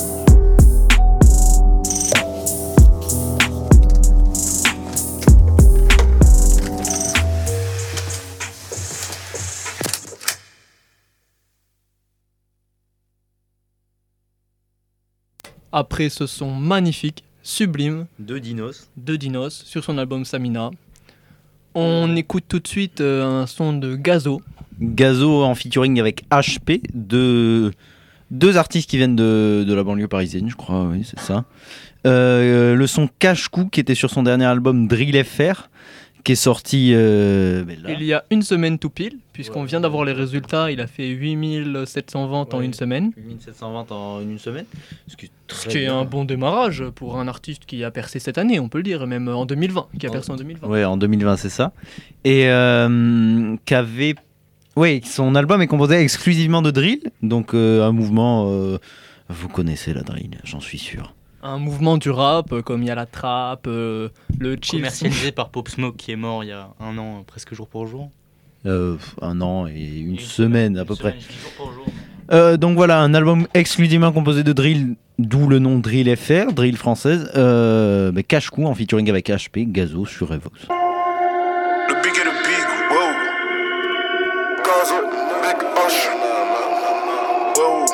[15.71, 20.71] Après ce son magnifique, sublime, de Dinos, de Dinos sur son album Samina,
[21.73, 24.41] on écoute tout de suite euh, un son de Gazo.
[24.79, 27.71] Gazo en featuring avec HP, deux,
[28.29, 31.45] deux artistes qui viennent de, de la banlieue parisienne, je crois, oui, c'est ça.
[32.07, 35.69] Euh, le son Cache-Cou qui était sur son dernier album Drill FR,
[36.23, 37.91] qui est sorti euh, ben là.
[37.91, 40.71] Il y a une semaine tout pile, puisqu'on vient d'avoir les résultats.
[40.71, 43.11] Il a fait 8700 ventes en une semaine.
[43.17, 44.65] 1720 en une semaine.
[45.07, 47.91] Ce qui est, Ce très qui est un bon démarrage pour un artiste qui a
[47.91, 50.67] percé cette année, on peut le dire, même en 2020, qui a percé en 2020.
[50.67, 51.71] Ouais, en 2020, c'est ça.
[52.23, 54.15] Et euh, qu'avait.
[54.77, 58.45] Oui, son album est composé exclusivement de drill, donc euh, un mouvement.
[58.49, 58.77] euh,
[59.27, 61.13] vous connaissez la drill, j'en suis sûr.
[61.43, 64.79] Un mouvement du rap, euh, comme il y a la trappe, euh, le chill.
[64.79, 67.87] Commercialisé par Pop Smoke qui est mort il y a un an, presque jour pour
[67.87, 68.11] jour.
[68.65, 71.11] Euh, un an et une, Une semaine à peu près.
[71.11, 71.23] semaine,
[71.57, 71.85] jour jour.
[72.31, 76.77] Euh, donc voilà, un album exclusivement composé de drill, d'où le nom Drill FR, drill
[76.77, 77.29] française.
[77.35, 80.67] Euh, mais Cache-Cou en featuring avec HP, Gazo sur Revox.
[80.69, 83.11] Le big et le big, wow.
[84.63, 84.95] Gazo,
[85.41, 86.07] big H.
[87.57, 87.85] Wow.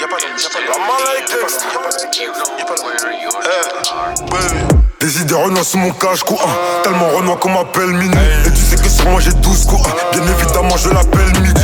[0.00, 0.82] Y'a pas d'homme, y'a pas d'homme.
[1.30, 2.92] Y'a pas d'homme, y'a pas d'homme.
[3.44, 4.69] Eh, baby.
[5.00, 6.50] Des idées renois sous mon cache-cou, hein.
[6.84, 8.14] tellement renois qu'on m'appelle Mini.
[8.46, 11.60] Et tu sais que sur moi j'ai 12 coups, bien évidemment je l'appelle Midi.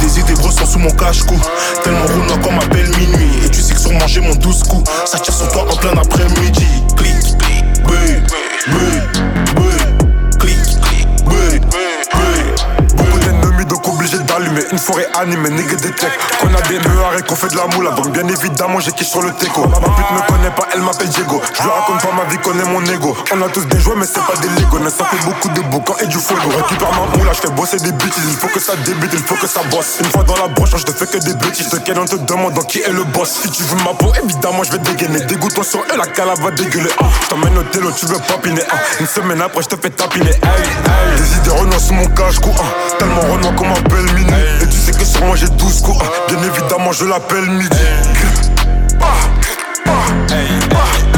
[0.00, 1.34] Des idées grosses sont sous mon cache-cou
[1.82, 5.18] Tellement roulant qu'on m'appelle minuit Et tu sais que sur manger mon 12 coups Ça
[5.18, 6.66] tire sur toi en plein après-midi
[14.10, 16.10] obligé d'allumer Une forêt animée, nigga des tech.
[16.40, 19.08] Qu'on a des meurs et qu'on fait de la moula Donc bien évidemment j'ai kiff
[19.08, 19.66] sur le teco.
[19.68, 21.40] Ma pute me connaît pas, elle m'appelle Diego.
[21.54, 23.16] Je lui raconte pas ma vie, connaît mon ego.
[23.32, 24.78] On a tous des jouets mais c'est pas des Lego.
[24.82, 27.76] Mais ça fait beaucoup de boucans et du fuego Récupère ma moula, je fais bosser
[27.78, 28.24] des bêtises.
[28.28, 29.98] Il faut que ça débute, il faut que ça bosse.
[30.00, 31.68] Une fois dans la broche, je te fais que des bêtises.
[31.68, 33.40] Te on te demande qui est le boss.
[33.42, 35.20] Si tu veux ma peau, évidemment je vais dégainer.
[35.26, 36.90] Dégoûtant sur eux, la cala va dégueuler.
[37.00, 38.62] Ah, Je t'emmène au télo, tu veux papiner.
[38.70, 38.76] Ah.
[39.00, 40.30] Une semaine après, je te fais tapiner.
[40.30, 41.16] Hey, hey.
[41.20, 42.96] Des idées renois sous mon cache-cou ah.
[42.98, 44.32] Tellement renois qu'on m'appelle Mini
[44.62, 46.32] Et tu sais que sur moi j'ai 12 coups ah.
[46.32, 47.76] Bien évidemment je l'appelle Midi
[49.00, 49.06] Ah,
[49.86, 51.10] ah, ah.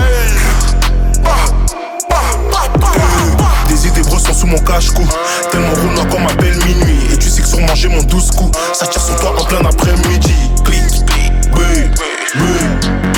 [3.69, 5.07] Des idées grosses sont sous mon cache-cou
[5.51, 8.87] Tellement roulant qu'on m'appelle minuit Et tu sais que sur manger mon 12 coups Ça
[8.87, 11.91] tire sur toi en plein après-midi Clic, clic, oui,
[12.37, 12.43] oui,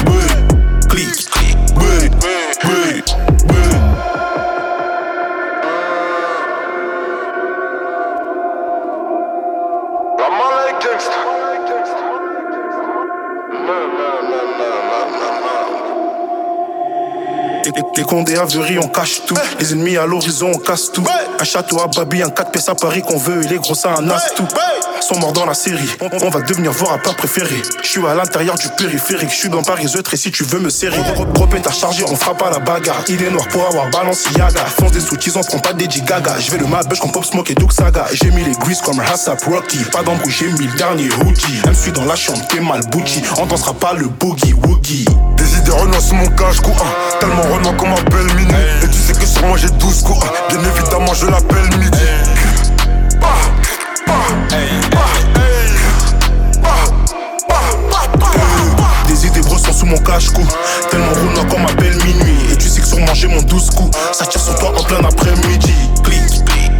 [0.07, 0.22] oui
[0.88, 1.57] Clic, clic,
[17.64, 18.46] Les, les condés à
[18.78, 19.35] on cache tout.
[19.59, 21.04] Les ennemis à l'horizon, on casse tout.
[21.40, 23.94] Un château à Babi, un 4 pièces à Paris qu'on veut, et les gros ça
[23.98, 24.46] un as tout.
[25.05, 27.61] Sont morts dans la série, on, va devenir vos rappeurs préférés.
[27.83, 30.71] Je suis à l'intérieur du périphérique, je suis dans Paris et si tu veux me
[30.71, 30.97] serrer.
[31.35, 33.05] Gros pétard chargé, on frappe à la bagarre.
[33.09, 34.64] Il est noir pour avoir Balenciaga.
[34.64, 36.40] Fonce des sous-titres, on prend pas des Gaga.
[36.40, 38.07] Je vais le mabush comme Pop Smoke et Duke Saga.
[38.14, 39.77] J'ai mis les grease comme Hassap Rocky.
[39.93, 41.61] Pas d'embrouille, j'ai mis le dernier hoodie.
[41.67, 43.23] Même suis dans la chambre, t'es mal bougie.
[43.38, 45.05] On dansera pas le boogie woogie.
[45.37, 47.19] Des idées sous mon cache-cou, hein.
[47.21, 48.55] tellement renois qu'on m'appelle Mini.
[48.83, 50.31] Et tu sais que sur moi j'ai 12 coups, hein.
[50.49, 51.99] bien évidemment je l'appelle Midi.
[59.07, 60.47] Des idées grosses sont sous mon cache-cou.
[60.91, 62.53] Tellement roulant qu'on m'appelle minuit.
[62.53, 63.97] Et tu sais que sur manger mon 12 coups.
[64.13, 65.75] Ça tire sur toi en plein après-midi.
[66.03, 66.73] Clic, clic,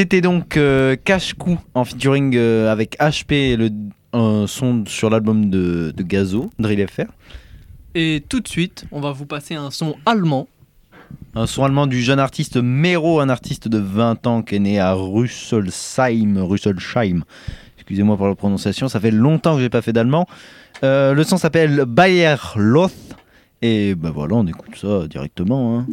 [0.00, 3.68] C'était donc euh, Cache-Cou en featuring euh, avec HP, le
[4.14, 7.02] un son sur l'album de, de Gazo, Drill FR.
[7.94, 10.48] Et tout de suite, on va vous passer un son allemand.
[11.34, 14.80] Un son allemand du jeune artiste Mero, un artiste de 20 ans qui est né
[14.80, 16.38] à Rüsselsheim.
[16.38, 17.22] Rüsselsheim.
[17.76, 20.26] Excusez-moi pour la prononciation, ça fait longtemps que j'ai pas fait d'allemand.
[20.82, 22.94] Euh, le son s'appelle Bayer Loth.
[23.60, 25.80] Et ben voilà, on écoute ça directement.
[25.80, 25.86] hein.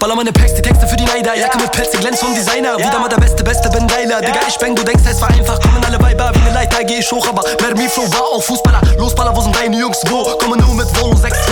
[0.00, 1.36] Baller meine Packs, die Texte für die Neider.
[1.36, 2.78] Jacke mit Pelze, glänzt vom Designer.
[2.78, 4.20] Wieder mal der beste, beste Ben Deiler.
[4.20, 5.60] Digga, ich bang, du denkst, es war einfach.
[5.60, 8.80] Kommen alle Weiber wie ne Leiter, geh ich hoch, aber Mermi Flow war auch Fußballer.
[8.98, 9.98] Los, Baller, wo sind deine Jungs?
[10.08, 10.22] Wo?
[10.38, 11.49] Komme nur mit Wohnung 6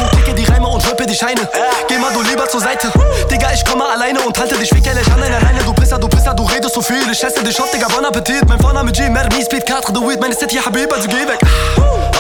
[1.08, 1.48] die Scheine.
[1.88, 2.90] Geh mal du lieber zur Seite.
[3.30, 5.60] Digga, ich komme alleine und halte dich wie ehrlich an einer Leine.
[5.64, 7.02] Du Pisser, du Pisser, du redest so viel.
[7.10, 8.46] Ich esse dich auf, Digga, bon Appetit.
[8.48, 10.20] Mein Vorname G, Mermi, Speed, 4, The Weed.
[10.20, 11.40] Meine City, Habib, also geh weg.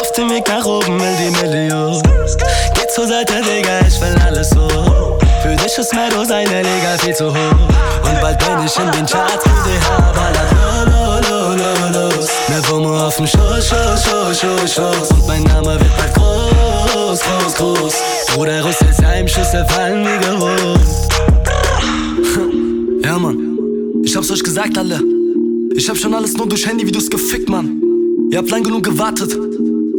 [0.00, 2.02] Auf dem Weg nach oben, will die Million.
[2.74, 5.18] Geh zur Seite, Digga, ich will alles so.
[5.42, 7.34] Für dich ist Mero seine Liga viel zu hoch.
[8.02, 9.52] Und bald bin ich in den Charts, lo,
[10.82, 10.97] lo, lo,
[12.58, 15.10] Mehr Womo auf dem Schoß, Schoß, Schoß, Schoß, Schoß.
[15.12, 17.94] Und mein Name wird bald groß, groß, groß.
[18.34, 20.80] Bruder Russ ist Heimschüsse fallen wie gewohnt.
[23.04, 23.56] Ja, Mann.
[24.02, 25.00] Ich hab's euch gesagt, alle.
[25.76, 27.80] Ich hab schon alles nur durch Handyvideos gefickt, Mann.
[28.30, 29.38] Ihr habt lang genug gewartet.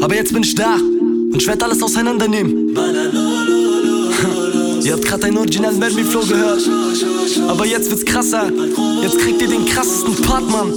[0.02, 0.76] Aber jetzt bin ich da.
[0.76, 2.76] Und ich werd alles auseinandernehmen.
[4.84, 6.62] Ihr habt grad einen original Melody Flow gehört.
[7.48, 8.52] Aber jetzt wird's krasser.
[9.02, 10.74] Jetzt kriegt ihr den krassesten Part, Mann.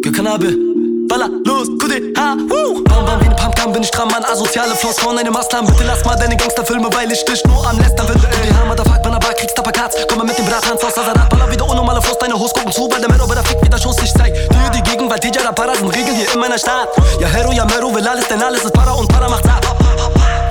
[0.00, 0.73] Gekanabe.
[1.14, 2.82] Baller, los, Kude, ha, woo!
[2.82, 4.24] Bam, bam, wie ne Pumpkin bin ich dran, Mann.
[4.24, 5.64] Asoziale Flows von einem Maslam.
[5.64, 8.16] Bitte lass mal deine Gangsterfilme, weil ich dich nur am Lästern will.
[8.16, 9.96] Kude, ha, Motherfuck, bin aber kriegst Tapakats.
[10.08, 11.28] Komm mal mit dem Brathans aus Asadat.
[11.30, 13.78] Baller wieder unnormale Flows, deine Hose gucken zu, weil der Mero bei der Fick wieder
[13.78, 13.94] Schuss.
[14.02, 16.88] Ich zeig dir die Gegend, weil DJ Para sind Regeln hier in meiner Stadt.
[17.20, 19.76] Ja, Hero, ja, Mero will alles, denn alles ist Para und Para macht ab.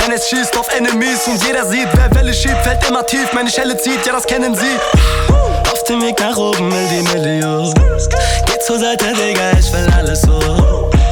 [0.07, 3.33] NS schießt auf Enemies und jeder sieht, wer Welle schiebt, fällt immer tief.
[3.33, 4.79] Meine Schelle zieht, ja, das kennen sie.
[5.73, 7.73] Auf dem Weg nach oben will die Million.
[8.65, 10.39] Zur Seite, Digga, ich will alles so.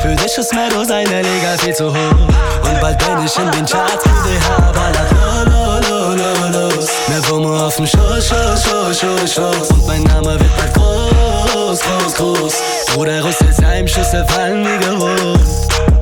[0.02, 2.16] Für dich ist Mero seine Liga viel zu hoch.
[2.64, 6.88] Und bald bin ich in den Charts, UDH ballert lo, lo, lo, lo, los.
[7.10, 9.70] Mehr Womo auf dem Schoß, Schoß, Schoß, Schoß, Schoß.
[9.72, 12.54] Und mein Name wird bald groß, groß, groß.
[12.94, 16.01] Bruder Russ ist Heimschüsse fallen wie gewohnt.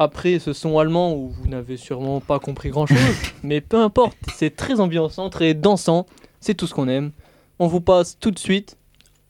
[0.00, 2.98] Après ce son allemand où vous n'avez sûrement pas compris grand chose,
[3.42, 6.06] mais peu importe, c'est très ambiançant, très dansant,
[6.38, 7.10] c'est tout ce qu'on aime.
[7.58, 8.76] On vous passe tout de suite.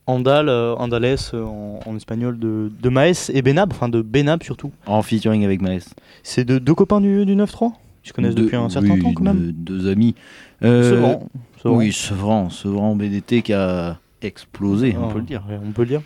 [0.05, 4.43] Andal, euh, Andales euh, en, en espagnol de, de Maes et Benab, enfin de Benab
[4.43, 4.71] surtout.
[4.85, 5.89] En featuring avec Maes.
[6.21, 7.71] C'est de deux copains du, du 9-3
[8.05, 9.51] Ils se connaissent depuis un certain oui, temps quand même.
[9.51, 10.13] Deux, deux amis.
[10.63, 11.29] Euh, Sevran,
[11.61, 11.77] Sevran.
[11.77, 12.49] Oui, Sevran.
[12.51, 15.43] Sevran BDT qui a explosé, on Ah, peut le dire.
[15.65, 16.01] On peut le dire.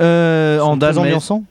[0.00, 1.44] Euh, très Maes, ambiançant.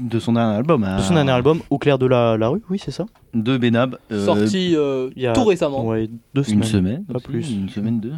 [0.00, 0.86] de son dernier album.
[0.98, 3.06] De son dernier album, Au clair de la, la rue, oui, c'est ça.
[3.32, 3.96] De Benab.
[4.12, 5.84] euh, Sorti euh, il y a- tout récemment.
[5.86, 6.62] Ouais, deux Une semaines.
[6.64, 7.04] semaine.
[7.04, 7.50] Pas aussi, plus.
[7.52, 8.12] Une semaine, deux.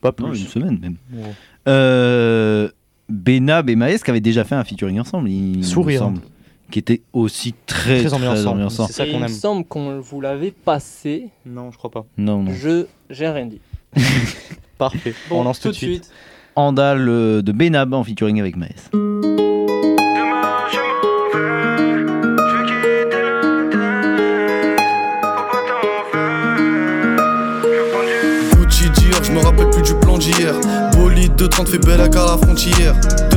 [0.00, 0.40] Pas Non, plus.
[0.40, 0.96] une semaine même.
[1.12, 1.32] Ouais.
[1.68, 2.68] Euh,
[3.08, 6.00] Benab et Maes qui avaient déjà fait un featuring ensemble, il Sourire.
[6.00, 6.20] semble.
[6.70, 8.88] Qui était aussi très, Très très, ambiançant.
[8.88, 9.28] ça qu'on il me aime.
[9.28, 11.28] semble qu'on vous l'avait passé.
[11.44, 12.04] Non, je crois pas.
[12.18, 12.50] Non, non.
[12.52, 13.60] Je j'ai rien dit.
[14.78, 15.14] Parfait.
[15.30, 16.10] Bon, on lance tout de suite.
[16.56, 18.90] Andal euh, de Benab en featuring avec Maes.
[29.26, 30.54] Je me rappelle plus du plan d'hier.
[30.92, 32.94] Bolide de 30 fait belle à la frontière.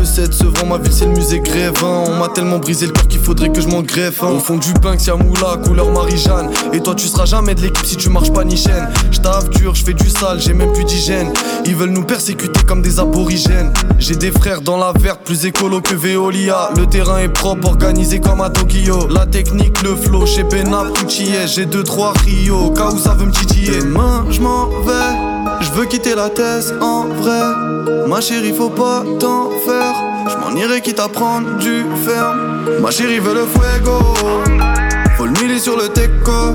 [0.09, 2.03] 2-7 se vend, ma ville c'est le musée Grévin.
[2.07, 4.23] On m'a tellement brisé le cœur qu'il faudrait que je m'en greffe.
[4.23, 4.29] un.
[4.29, 6.49] Au fond du Banks, y'a Moula, couleur Marie-Jeanne.
[6.73, 8.89] Et toi, tu seras jamais de l'équipe si tu marches pas ni chaîne.
[9.11, 11.31] J'taffe dur, je fais du sale, j'ai même plus d'hygiène.
[11.65, 13.71] Ils veulent nous persécuter comme des aborigènes.
[13.99, 16.71] J'ai des frères dans la verte, plus écolo que Veolia.
[16.75, 19.07] Le terrain est propre, organisé comme à Tokyo.
[19.09, 22.57] La technique, le flow, chez Benap, Gucci, j'ai 2-3 Rio.
[22.57, 23.79] Au cas où ça veut me titiller.
[23.79, 25.48] Demain, je m'en vais.
[25.61, 28.07] Je veux quitter la thèse en vrai.
[28.07, 29.95] Ma chérie, faut pas t'en faire.
[30.27, 32.81] Je m'en irai quitte à prendre du ferme.
[32.81, 33.99] Ma chérie veut le fuego.
[35.17, 36.53] Faut le miller sur le teco.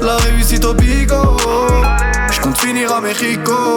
[0.00, 1.36] La réussite au bigo.
[2.30, 3.76] Je compte finir à Mexico.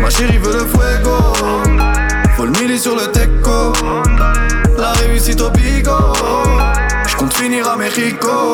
[0.00, 1.16] Ma chérie veut le fuego.
[2.36, 3.72] Faut le miller sur le teco.
[4.78, 6.12] La réussite au bigo.
[7.06, 8.52] Je compte finir à Mexico.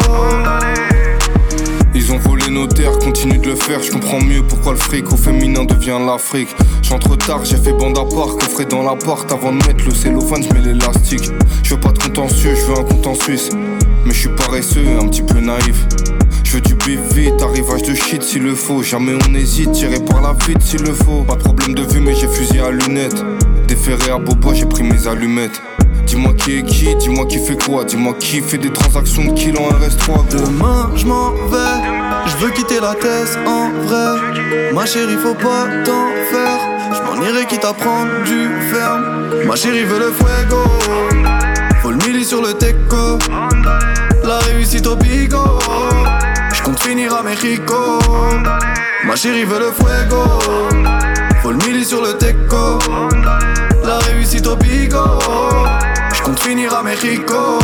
[2.07, 3.83] Ils ont volé nos terres, continuent de le faire.
[3.83, 6.55] Je comprends mieux pourquoi le fric au féminin devient l'Afrique.
[6.83, 9.33] J'entre tard, j'ai fait bande à part, coffret dans l'appart.
[9.33, 11.31] Avant de mettre le cellophane, je mets l'élastique.
[11.63, 13.49] Je veux pas de contentieux, je veux un compte en Suisse.
[14.05, 15.87] Mais je suis paresseux, un petit peu naïf.
[16.45, 18.83] Je veux du bif vite, arrivage de shit s'il le faut.
[18.83, 21.23] Jamais on hésite, tiré par la vite s'il le faut.
[21.23, 23.25] Pas de problème de vue, mais j'ai fusil à lunettes.
[23.67, 25.63] déféré à Bobo, j'ai pris mes allumettes.
[26.07, 29.57] Dis-moi qui est qui, dis-moi qui fait quoi, dis-moi qui fait des transactions de kill
[29.57, 30.29] en RS3.
[30.31, 31.94] Demain, je m'en vais,
[32.39, 34.73] je veux quitter la thèse en vrai.
[34.73, 36.59] Ma chérie, faut pas t'en faire.
[36.93, 39.47] Je m'en irai quitte à prendre du ferme.
[39.47, 40.63] Ma chérie veut le fuego.
[41.83, 43.19] Faut le milli sur le teco.
[44.25, 45.59] La réussite au bigot.
[46.53, 47.99] Je compte finir à Mexico.
[49.05, 50.25] Ma chérie veut le fuego.
[51.43, 52.79] Faut le milli sur le teco.
[53.85, 55.19] La réussite au bigot.
[56.15, 57.59] Je compte finir à Mexico.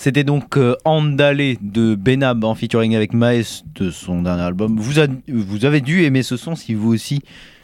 [0.00, 4.76] C'était donc euh, Andalé de Benab en featuring avec Maes de son dernier album.
[4.78, 7.20] Vous, a- vous avez dû aimer ce son si vous aussi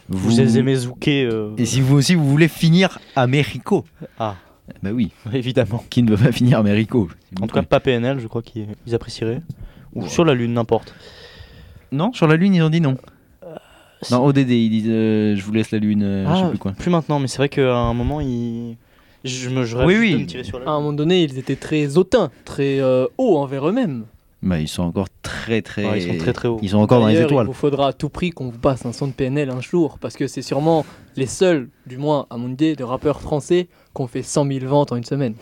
[0.09, 3.85] Vous aimez Zouké euh, et si vous aussi vous voulez finir à Mérico.
[4.19, 4.35] Ah,
[4.83, 5.85] Bah oui, évidemment.
[5.91, 7.09] qui ne veut pas finir à Mérico
[7.41, 9.41] En tout cas, pas PNL, je crois qu'ils ils apprécieraient.
[9.95, 10.93] Ou sur la Lune, n'importe.
[11.93, 12.97] non, sur la lune ils ont dit non.
[14.03, 14.13] si.
[14.13, 16.59] Non, ODD ils disent euh, je vous laisse la lune, euh, je sais Ah, plus
[16.59, 16.73] quoi.
[16.73, 18.77] plus maintenant, mais c'est vrai qu'à un moment, il.
[19.25, 20.17] Je me je Oui, de oui.
[20.17, 23.39] me tirer sur la À un moment donné, ils étaient très hautains, très euh, hauts
[23.39, 24.05] envers eux-mêmes.
[24.43, 25.87] Bah ils sont encore très très.
[25.89, 26.59] Ouais, ils sont très très hauts.
[26.61, 27.47] Ils sont encore dans les étoiles.
[27.47, 29.99] Il vous faudra à tout prix qu'on vous passe un son de PNL un jour,
[29.99, 30.85] parce que c'est sûrement
[31.17, 34.67] les seuls, du moins à mon idée, de rappeurs français qui ont fait 100 000
[34.67, 35.35] ventes en une semaine.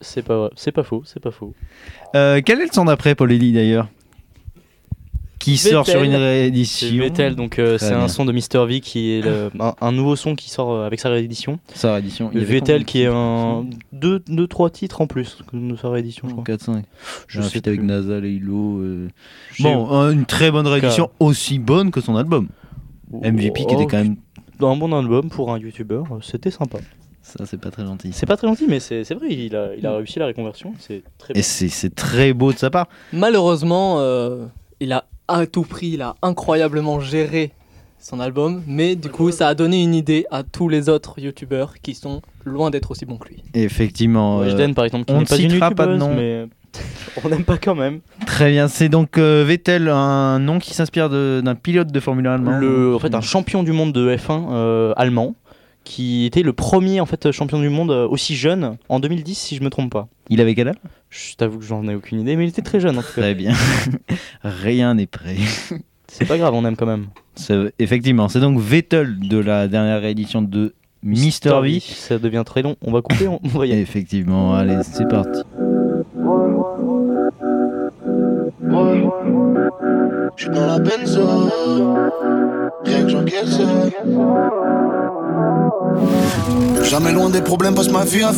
[0.00, 0.50] C'est pas vrai.
[0.56, 1.52] C'est pas faux, c'est pas faux.
[2.14, 3.88] Euh, quel est le son d'après Paul Ellie d'ailleurs?
[5.44, 6.06] Qui sort sur Vettel.
[6.06, 6.98] une C'est réédition.
[6.98, 10.16] Vettel, donc euh, c'est un son de Mr V qui est le- un, un nouveau
[10.16, 11.58] son qui sort euh, avec sa réédition.
[11.74, 12.30] Sa réédition.
[12.34, 16.32] Il Vettel qui est un 2 deux, trois titres en plus de sa réédition, je
[16.32, 16.44] crois.
[16.44, 16.84] 4 5.
[17.26, 17.82] Je J'ai un sais feat avec.
[17.82, 18.78] NASA, Leilo.
[18.80, 19.08] euh.
[19.60, 22.48] Bon, une très bonne réédition, aussi bonne que son album.
[23.12, 24.16] MVP qui Oh, était quand même.
[24.60, 26.78] un bon album pour un youtubeur, euh, c'était sympa.
[27.22, 28.10] Ça, c'est pas très gentil.
[28.12, 30.74] C'est pas très gentil, mais c'est c'est vrai, il a, il a réussi la reconversion,
[30.78, 32.86] c'est très Et c'est c'est très beau de sa part.
[33.12, 34.46] Malheureusement, euh,
[34.80, 37.52] il a à tout prix, il a incroyablement géré
[37.98, 41.74] son album, mais du coup, ça a donné une idée à tous les autres youtubeurs
[41.82, 43.42] qui sont loin d'être aussi bons que lui.
[43.54, 44.40] Effectivement.
[44.40, 46.14] euh, Weshden, par exemple, qui on n'est ne pas citera pas de nom.
[46.14, 46.46] mais
[47.24, 48.00] on n'aime pas quand même.
[48.26, 48.68] Très bien.
[48.68, 52.58] C'est donc euh, Vettel, un nom qui s'inspire d'un pilote de Formule 1 allemand.
[52.58, 55.34] Le, en fait, un champion du monde de F1 euh, allemand,
[55.84, 59.56] qui était le premier en fait champion du monde euh, aussi jeune en 2010, si
[59.56, 60.08] je me trompe pas.
[60.30, 60.76] Il avait quel âge?
[61.10, 63.20] Je t'avoue que j'en ai aucune idée, mais il était très jeune en tout cas.
[63.20, 63.52] Très bien.
[64.42, 65.36] Rien n'est prêt.
[66.08, 67.06] C'est pas grave, on aime quand même.
[67.80, 70.72] Effectivement, c'est donc Vettel de la dernière réédition de
[71.02, 71.60] Mr.
[71.60, 71.80] V.
[71.80, 72.76] Ça devient très long.
[72.82, 73.80] On va couper, on, on va y aller.
[73.80, 75.40] Effectivement, allez, c'est parti.
[80.36, 81.50] J'suis dans la benzo,
[82.84, 83.60] rien que j'encaisse.
[86.82, 88.32] Jamais loin des problèmes, passe ma vie à.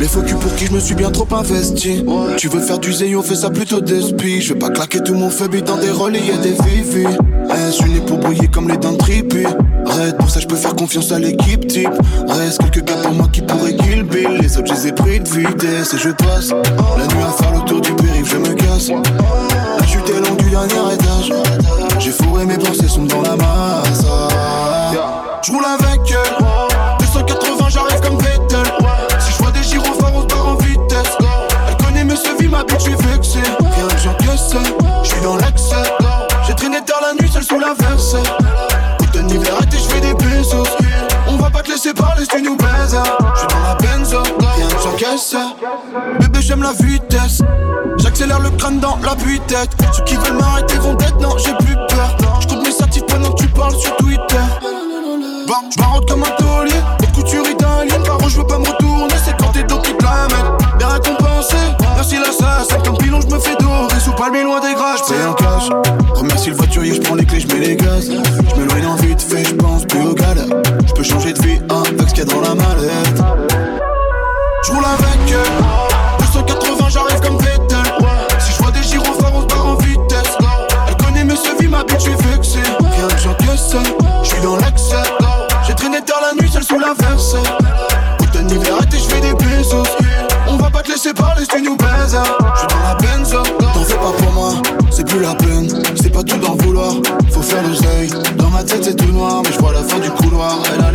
[0.00, 2.04] Les faux culs pour qui je me suis bien trop investi.
[2.36, 4.42] Tu veux faire du zéyo, fais ça plutôt d'esprit.
[4.42, 7.06] Je vais pas claquer tout mon feu dans des relais et des vivi.
[7.06, 9.44] Né pour briller comme les dents de tripi.
[9.86, 11.88] Arrête, pour ça je peux faire confiance à l'équipe type.
[12.28, 14.38] Reste quelques gars pour moi qui pourraient kill Bill.
[14.40, 16.50] Les autres, je les ai pris de vitesse et je passe.
[16.50, 18.90] La nuit à faire le tour du périph', je me casse.
[19.78, 21.32] La chute est longue du dernier étage.
[21.98, 24.04] J'ai fourré mes pensées sont dans la masse.
[25.46, 26.44] Je roule avec elle.
[27.00, 28.64] 280, j'arrive comme Vettel.
[29.18, 31.18] Si je vois des gyrophares, on se barre en vitesse.
[31.68, 33.40] Elle connaît mes sevis, ma bitch, je suis vexé.
[33.40, 34.54] Rien que j'encaisse,
[35.02, 35.82] je suis dans l'excès.
[36.46, 38.16] J'ai traîné tard la nuit, seul sous la verse.
[38.98, 40.64] Putain d'hiver, et je fais des pesos.
[41.28, 42.96] On va pas te laisser parler, si tu nous baises.
[43.34, 45.36] Je suis dans la benzo, rien que j'encaisse.
[46.20, 47.42] Bébé, j'aime la vitesse.
[47.98, 49.14] J'accélère le crâne dans la
[49.46, 52.16] tête Ceux qui veulent m'arrêter vont d'être, non, j'ai plus peur.
[52.48, 54.93] Je mes satifs pendant que tu parles sur Twitter.
[55.70, 58.02] Je barotte comme un taulier, haute couture italienne.
[58.04, 60.78] Par où je veux pas me retourner, c'est quand t'es dos qui te la mettent.
[60.78, 61.56] Bien récompensé,
[61.94, 62.78] merci l'assassin.
[62.84, 65.02] Comme pilon, je me fais dorer sous palmier loin des grâces.
[65.06, 65.68] J'paye en cash,
[66.14, 68.10] remercie le voiturier, je prends les clés, je mets les gaz.
[68.10, 70.46] Je m'éloigne en vite fait, je pense plus au galère.
[70.86, 73.53] Je peux changer de vie avec ce qu'il y a dans la mallette.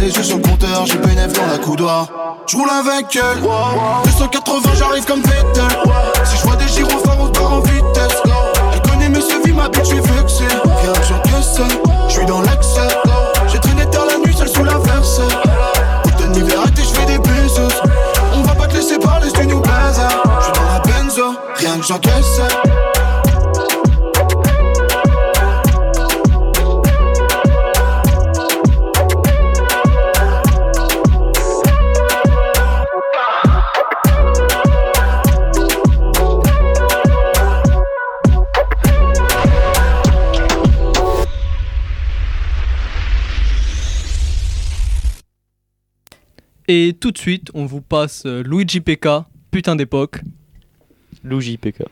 [0.10, 2.08] Les yeux sur le compteur, j'ai PNF dans la coudoir.
[2.48, 5.64] Je roule avec elle, 280, j'arrive comme Vettel.
[6.24, 8.18] Si je vois des gyrophares, on part en vitesse.
[8.74, 10.46] Elle connaît Monsieur vie, ma bitch, je suis vexé.
[10.82, 11.62] Viens que j'encaisse,
[12.08, 12.88] je suis dans l'excès.
[13.48, 15.22] J'ai traîné tard la nuit, seul sous la verse.
[16.04, 17.62] Putain d'hiver et je fais des bisous.
[18.34, 20.10] On va pas te laisser parler, c'est nous blazer.
[20.40, 22.42] Je suis dans la benzo, rien que j'encaisse.
[46.72, 49.08] Et tout de suite, on vous passe euh, Luigi PK,
[49.50, 50.22] putain d'époque.
[51.24, 51.84] Luigi PK.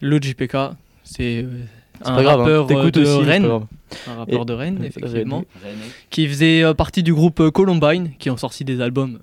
[0.00, 0.56] Luigi PK,
[1.02, 1.64] c'est euh,
[2.04, 2.42] un pas grave, hein.
[2.44, 3.42] rappeur euh, de aussi, c'est pas Rennes.
[3.46, 3.66] grave.
[4.06, 4.84] Un rappeur Et- de Rennes, Rennes.
[4.86, 5.44] effectivement.
[6.10, 9.18] Qui faisait partie du groupe Columbine, qui ont sorti des albums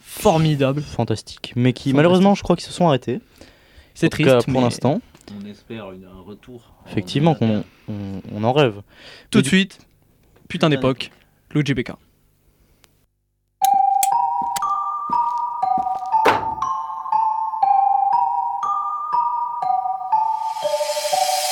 [0.00, 0.80] formidables.
[0.80, 1.52] Fantastique.
[1.54, 1.94] Mais qui, Fantastique.
[1.94, 3.20] malheureusement, je crois qu'ils se sont arrêtés.
[3.94, 5.02] C'est triste, cas, pour mais- l'instant.
[5.38, 6.72] On espère une- un retour.
[6.90, 8.76] Effectivement, qu'on on, on en rêve.
[9.30, 9.78] Tout Mais de du- suite,
[10.48, 11.10] putain d'époque,
[11.52, 11.92] Luigi PK.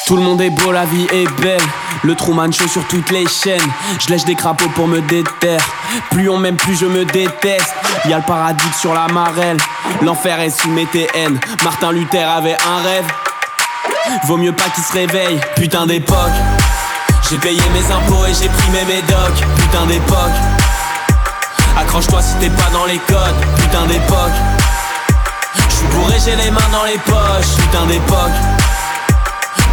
[0.06, 1.62] Tout le monde est beau, la vie est belle.
[2.02, 3.70] Le Truman Show sur toutes les chaînes.
[3.98, 5.64] Je lèche des crapauds pour me déterre.
[6.10, 7.74] Plus on m'aime, plus je me déteste.
[8.06, 9.56] Y a le paradis sur la marelle.
[10.02, 11.40] L'enfer est sous mes TN.
[11.62, 13.06] Martin Luther avait un rêve.
[14.24, 15.40] Vaut mieux pas qu'il se réveille.
[15.56, 16.36] Putain d'époque.
[17.30, 19.42] J'ai payé mes impôts et j'ai pris mes médocs.
[19.56, 20.36] Putain d'époque.
[21.78, 23.40] Accroche-toi si t'es pas dans les codes.
[23.56, 24.36] Putain d'époque.
[25.70, 27.56] J'suis bourré, j'ai les mains dans les poches.
[27.56, 28.63] Putain d'époque.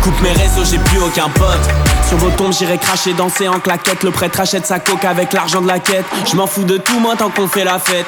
[0.01, 1.69] Coupe mes réseaux, j'ai plus aucun pote.
[2.07, 4.03] Sur vos tombes, j'irai cracher, danser en claquette.
[4.03, 6.05] Le prêtre achète sa coque avec l'argent de la quête.
[6.25, 8.07] Je m'en fous de tout, moi, tant qu'on fait la fête.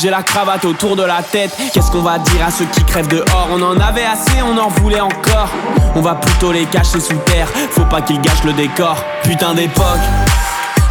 [0.00, 1.50] J'ai la cravate autour de la tête.
[1.74, 3.48] Qu'est-ce qu'on va dire à ceux qui crèvent dehors?
[3.50, 5.48] On en avait assez, on en voulait encore.
[5.96, 7.48] On va plutôt les cacher sous terre.
[7.72, 8.96] Faut pas qu'ils gâchent le décor.
[9.24, 10.00] Putain d'époque.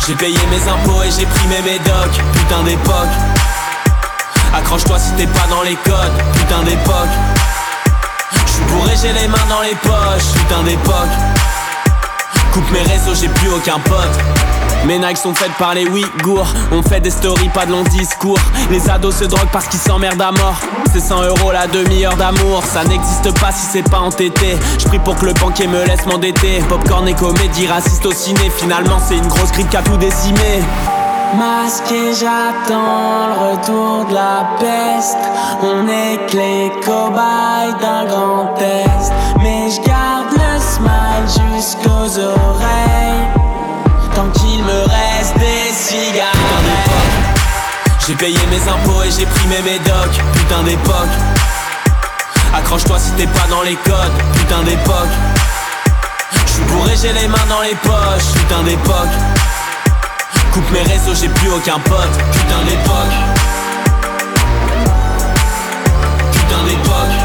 [0.06, 2.22] J'ai payé mes impôts et j'ai pris mes médocs.
[2.34, 3.14] Putain d'époque.
[4.54, 6.24] Accroche-toi si t'es pas dans les codes.
[6.34, 7.41] Putain d'époque.
[8.72, 11.10] Bourré, j'ai les mains dans les poches, putain d'époque.
[12.54, 14.18] Coupe mes réseaux, j'ai plus aucun pote.
[14.86, 16.48] Mes Nikes sont faites par les Ouïghours.
[16.72, 18.40] On fait des stories, pas de longs discours.
[18.72, 20.60] Les ados se droguent parce qu'ils s'emmerdent à mort.
[20.92, 22.64] C'est 100 euros la demi-heure d'amour.
[22.66, 24.58] Ça n'existe pas si c'est pas entêté.
[24.80, 26.62] Je prie pour que le banquier me laisse m'endetter.
[26.68, 28.52] Popcorn et comédie, raciste au ciné.
[28.58, 30.62] Finalement, c'est une grosse grippe qui a tout décimé.
[31.38, 35.18] Masqué, j'attends le retour de la peste.
[35.64, 39.14] On est que les cobayes d'un grand test.
[39.42, 43.28] Mais je garde le smile jusqu'aux oreilles.
[44.14, 46.28] Tant qu'il me reste des cigares.
[48.06, 50.22] J'ai payé mes impôts et j'ai pris mes médocs.
[50.34, 51.16] Putain d'époque.
[52.54, 54.18] Accroche-toi si t'es pas dans les codes.
[54.34, 55.16] Putain d'époque.
[56.46, 58.34] J'suis bourré, j'ai les mains dans les poches.
[58.34, 59.16] Putain d'époque.
[60.52, 62.10] Coupe mes réseaux, j'ai plus aucun pote.
[62.34, 63.14] Putain d'époque.
[66.34, 67.21] Putain d'époque.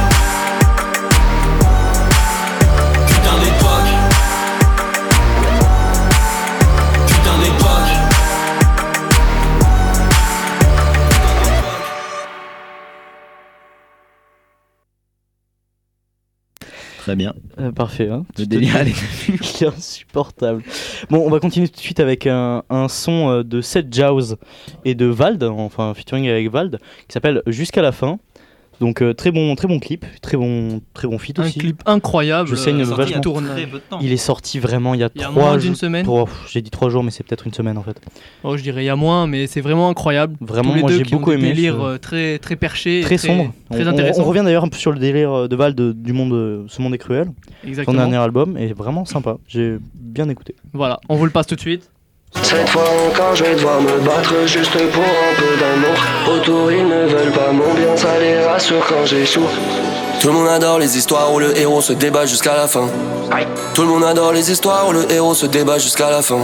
[17.07, 17.34] Très bien.
[17.61, 18.09] Euh, parfait.
[18.09, 20.64] Hein Le délire, est insupportable.
[21.09, 24.34] Bon, on va continuer tout de suite avec un, un son euh, de Seth Jaws
[24.84, 28.18] et de Vald, enfin featuring avec Vald, qui s'appelle Jusqu'à la fin.
[28.80, 31.58] Donc euh, très bon, très bon clip, très bon, très bon feat Un aussi.
[31.58, 33.66] clip incroyable, Je saigne euh, il tournage.
[34.02, 36.28] Il est sorti vraiment il y a Il y a trois moins d'une semaine pff,
[36.50, 37.96] J'ai dit trois jours, mais c'est peut-être une semaine en fait.
[38.44, 40.36] Oh, je dirais il y a moins, mais c'est vraiment incroyable.
[40.40, 43.18] Vraiment, Tous les moi, j'ai beaucoup aimé délires ce- euh, très très perchés, et Très
[43.18, 43.52] sombre.
[43.70, 44.22] très on, intéressant.
[44.22, 46.64] on revient d'ailleurs un peu sur le délire euh, de Vald de- du monde, euh,
[46.68, 47.30] ce monde est cruel.
[47.66, 47.94] Exactement.
[47.94, 49.38] Son dernier album est vraiment sympa.
[49.48, 50.54] J'ai bien écouté.
[50.74, 51.90] Voilà, on vous le passe tout de suite.
[52.42, 56.86] Cette fois encore je vais devoir me battre juste pour un peu d'amour Autour ils
[56.86, 59.48] ne veulent pas mon bien, ça les rassure quand j'échoue
[60.20, 62.88] Tout le monde adore les histoires où le héros se débat jusqu'à la fin.
[63.74, 66.40] Tout le monde adore les histoires où le héros se débat jusqu'à la fin.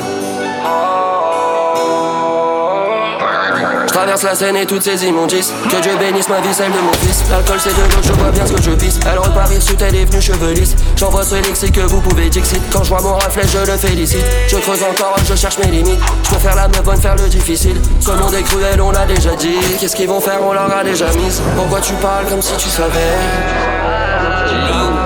[3.93, 5.53] Traverse la scène et toutes ces immondices.
[5.71, 7.25] Que Dieu bénisse ma vie, celle de mon fils.
[7.31, 9.97] L'alcool c'est de l'eau, je vois bien ce que je pisse Elle repart sur elle
[9.97, 12.63] est venue cheveux lisses J'envoie ce lexique que vous pouvez dixit.
[12.73, 14.25] Quand je vois mon reflet, je le félicite.
[14.49, 16.01] Je creuse encore, je cherche mes limites.
[16.25, 17.77] Je peux faire la meuf bonne, faire le difficile.
[18.01, 19.59] Ce monde est cruel, on l'a déjà dit.
[19.79, 22.69] Qu'est-ce qu'ils vont faire, on leur a déjà mise Pourquoi tu parles comme si tu
[22.69, 22.91] savais?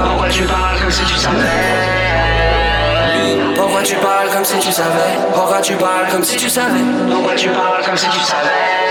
[0.04, 2.25] Pourquoi tu parles comme si tu savais?
[3.86, 5.16] Tu parles comme si tu savais.
[5.32, 6.80] Pourquoi tu parles comme si tu savais.
[7.08, 8.85] Pourquoi tu parles comme si tu savais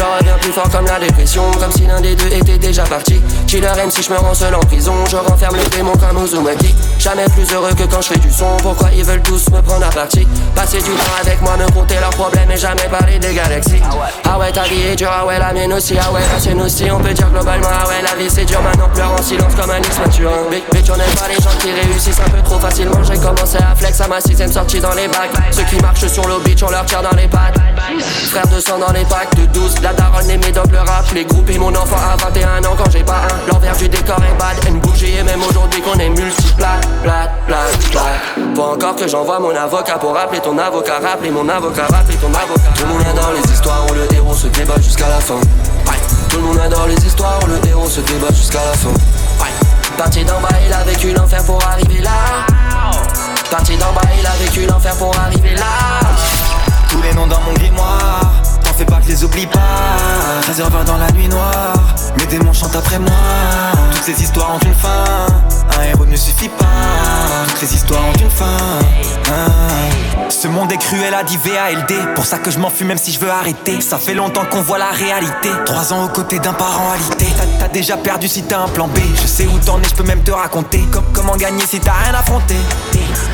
[0.00, 2.84] Ouais je reviens plus fort comme la dépression, comme si l'un des deux était déjà
[2.84, 3.20] parti.
[3.46, 6.74] Killer si je me rends seul en prison, je renferme les démons comme Uzumaki.
[6.98, 9.84] Jamais plus heureux que quand je fais du son, pourquoi ils veulent tous me prendre
[9.84, 10.26] à partie?
[10.54, 13.82] Passer du temps avec moi, me compter leurs problèmes et jamais parler des galaxies.
[14.24, 16.62] Ah ouais, ta vie est dure, ah ouais, la mienne aussi, ah ouais, la sienne
[16.62, 19.54] aussi, on peut dire globalement, ah ouais, la vie c'est dur, maintenant pleure en silence
[19.54, 20.30] comme un mature.
[20.72, 23.74] Bitch, on aime pas les gens qui réussissent un peu trop facilement, j'ai commencé à
[23.74, 25.30] flex à ma sixième sortie dans les bacs.
[25.50, 27.56] Ceux qui marchent sur le beach, on leur tire dans les pattes.
[28.30, 31.04] Frère de sang dans les packs de 12, la daronne mes dogs le rap.
[31.14, 33.52] Les groupes et mon enfant à 21 ans quand j'ai pas un.
[33.52, 37.56] L'envers du décor est bad, une bougie et même aujourd'hui qu'on est multiplat Plat, plat,
[37.90, 38.44] plat.
[38.54, 40.98] Faut encore que j'envoie mon avocat pour rappeler ton avocat.
[41.02, 42.70] Rappeler mon avocat, rappeler ton avocat.
[42.74, 45.40] Tout le monde adore les histoires où le héros se débat jusqu'à la fin.
[46.28, 48.90] Tout le monde adore les histoires où le héros se débat jusqu'à la fin.
[49.96, 52.10] Parti d'en bas, il a vécu l'enfer pour arriver là.
[53.50, 56.00] Parti d'en bas, il a vécu l'enfer pour arriver là.
[56.88, 58.39] Tous les noms dans mon grimoire
[58.80, 60.40] fais pas que les oublie pas.
[60.42, 61.94] 13h20 dans la nuit noire.
[62.18, 63.10] Mes démons chantent après moi.
[63.92, 65.04] Toutes ces histoires ont une fin.
[65.78, 67.19] Un héros ne suffit pas
[67.60, 68.56] Les histoires ont une fin.
[69.28, 70.30] Ah.
[70.30, 73.20] Ce monde est cruel a dit VALD Pour ça que je m'en même si je
[73.20, 73.80] veux arrêter.
[73.80, 75.50] Ça fait longtemps qu'on voit la réalité.
[75.66, 77.26] Trois ans aux côtés d'un parent alité.
[77.58, 78.98] T'as déjà perdu si t'as un plan B.
[79.20, 80.82] Je sais où t'en es, je peux même te raconter.
[81.12, 82.54] Comment gagner si t'as rien affronté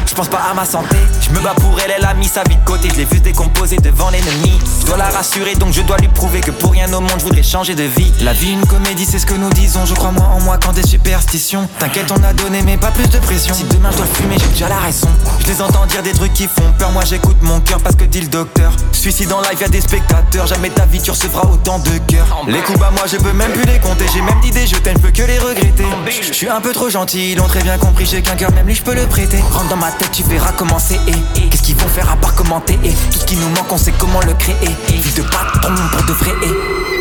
[0.06, 0.96] Je pense pas à ma santé.
[1.20, 2.88] Je me bats pour elle, elle a mis sa vie de côté.
[2.90, 4.58] Je l'ai vu décomposer devant l'ennemi.
[4.80, 7.24] Je dois la rassurer donc je dois lui prouver que pour rien au monde je
[7.24, 8.12] voudrais changer de vie.
[8.20, 9.86] La vie une comédie, c'est ce que nous disons.
[9.86, 11.68] Je crois moi en moi quand des superstitions.
[11.78, 13.54] T'inquiète, on a donné, mais pas plus de pression.
[13.90, 15.08] Je dois fumer, j'ai déjà la raison.
[15.40, 16.90] Je les entends dire des trucs qui font peur.
[16.92, 18.72] Moi j'écoute mon cœur parce que dit le docteur.
[18.92, 20.46] Suicide en live, y'a des spectateurs.
[20.46, 22.26] Jamais ta vie tu recevras autant de cœur.
[22.46, 24.04] Les coups à moi, je peux même plus les compter.
[24.12, 25.84] J'ai même dit des je t'aime, je peux que les regretter.
[26.10, 28.06] Je suis un peu trop gentil, ils l'ont très bien compris.
[28.06, 29.40] J'ai qu'un cœur, même lui je peux le prêter.
[29.52, 31.00] Rentre dans ma tête, tu verras comment c'est.
[31.36, 33.78] Et qu'est-ce qu'ils vont faire à part commenter Et tout ce qui nous manque, on
[33.78, 34.56] sait comment le créer.
[34.88, 36.95] Vie de patron pour de vrai.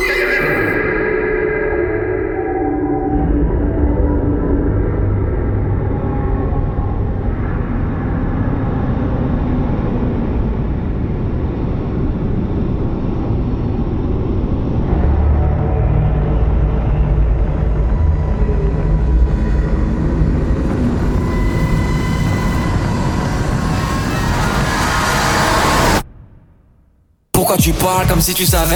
[27.56, 28.76] Pourquoi tu parles comme si tu savais?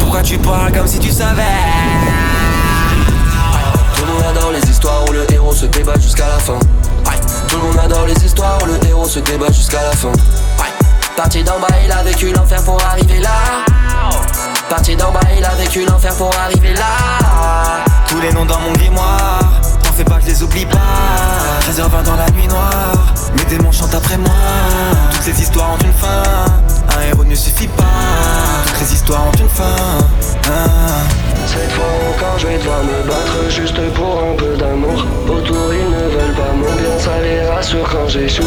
[0.00, 1.42] Pourquoi tu parles comme si tu savais?
[3.94, 6.58] Tout le monde adore les histoires où le héros se débat jusqu'à la fin.
[7.46, 10.10] Tout le monde adore les histoires où le héros se débat jusqu'à la fin.
[11.16, 13.62] Parti d'en bas, il a vécu l'enfer pour arriver là.
[14.68, 17.84] Parti d'en bas, il a vécu l'enfer pour arriver là.
[18.08, 19.38] Tous les noms dans mon grimoire
[19.96, 20.78] fais pas que je les oublie pas.
[21.70, 23.14] 13h20 dans la nuit noire.
[23.36, 24.34] Mes démons chantent après moi.
[25.12, 26.22] Toutes ces histoires ont une fin.
[26.96, 27.84] Un héros ne suffit pas.
[28.66, 29.76] Toutes les histoires ont une fin.
[31.46, 35.04] Cette fois encore je vais devoir me battre Juste pour un peu d'amour.
[35.28, 36.98] Autour ils ne veulent pas mon bien.
[36.98, 38.42] Ça les rassure quand j'échoue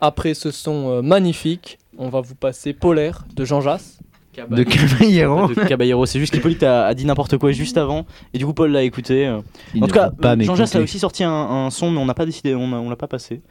[0.00, 3.98] Après ce son euh, magnifique, on va vous passer Polaire de Jean Jass.
[4.50, 5.46] De Caballero.
[5.46, 6.06] De Caballero.
[6.06, 8.04] C'est juste qu'Hippolyte a, a dit n'importe quoi juste avant.
[8.32, 9.26] Et du coup, Paul l'a écouté.
[9.28, 9.40] euh.
[9.76, 12.00] Il en tout cas, faut pas Jean Jass a aussi sorti un, un son, mais
[12.00, 13.42] on n'a pas décidé, on a- on l'a pas passé.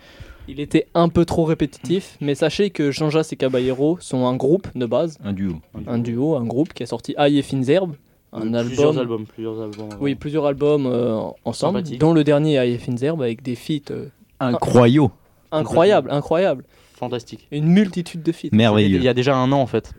[0.49, 4.35] Il était un peu trop répétitif, mais sachez que Jean Jass et Caballero sont un
[4.35, 5.17] groupe de base.
[5.23, 5.53] Un duo.
[5.87, 7.95] Un duo, un groupe qui a sorti Aïe et Fines Herbes.
[8.33, 8.65] Un album.
[8.67, 9.89] Plusieurs albums, plusieurs albums.
[9.93, 13.55] euh, Oui, plusieurs albums euh, ensemble, dont le dernier Aïe et Fines Herbes avec des
[13.55, 13.89] feats.
[13.91, 14.07] euh,
[14.41, 15.11] Incroyaux.
[15.53, 16.63] Incroyables, incroyables.
[16.95, 17.47] Fantastique.
[17.51, 18.49] Une multitude de feats.
[18.51, 18.97] Merveilleux.
[18.97, 19.91] Il y a déjà un an en fait.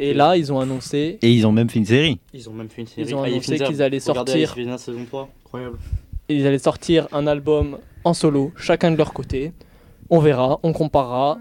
[0.00, 1.18] Et là, ils ont annoncé.
[1.22, 2.20] Et ils ont même fait une série.
[2.32, 3.08] Ils ont même fait une série.
[3.08, 4.34] Ils ont et annoncé qu'ils allaient sortir.
[4.34, 5.28] Aïe et Finzer saison 3.
[5.44, 5.78] Incroyable.
[6.28, 9.52] Ils allaient sortir un album en solo, chacun de leur côté.
[10.10, 11.38] On verra, on comparera.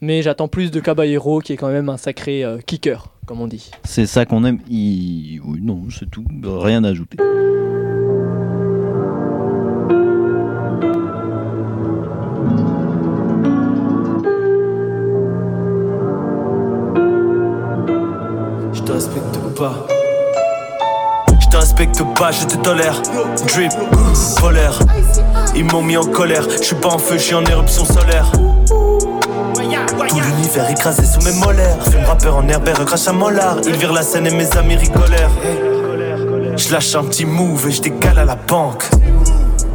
[0.00, 3.46] Mais j'attends plus de Caballero, qui est quand même un sacré euh, kicker, comme on
[3.46, 3.70] dit.
[3.84, 4.60] C'est ça qu'on aime.
[4.68, 6.24] Il- oui, non, c'est tout.
[6.42, 7.16] Rien à ajouter.
[18.94, 19.86] Respecte pas.
[21.40, 23.02] Je te respecte pas, je te tolère.
[23.48, 23.72] Drip,
[24.38, 24.78] polaire.
[25.56, 26.44] Ils m'ont mis en colère.
[26.48, 28.30] Je suis pas en feu, je suis en éruption solaire.
[30.08, 31.76] Tout l'univers écrasé sous mes molaires.
[31.90, 33.56] Fume rappeur en herbert, crache à mollard.
[33.66, 35.32] Ils virent la scène et mes amis rigolèrent.
[36.56, 38.84] Je lâche un petit move et je décale à la banque.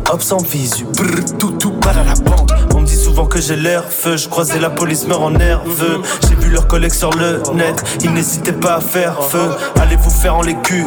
[0.09, 2.51] hop sans visu, brr, tout tout, pas à la banque.
[2.73, 6.01] On me dit souvent que j'ai l'air feu, je croisais la police me rend nerveux.
[6.49, 9.49] Vu leurs collègues sur le net, ils n'hésitaient pas à faire feu.
[9.79, 10.85] Allez vous faire en l'écu.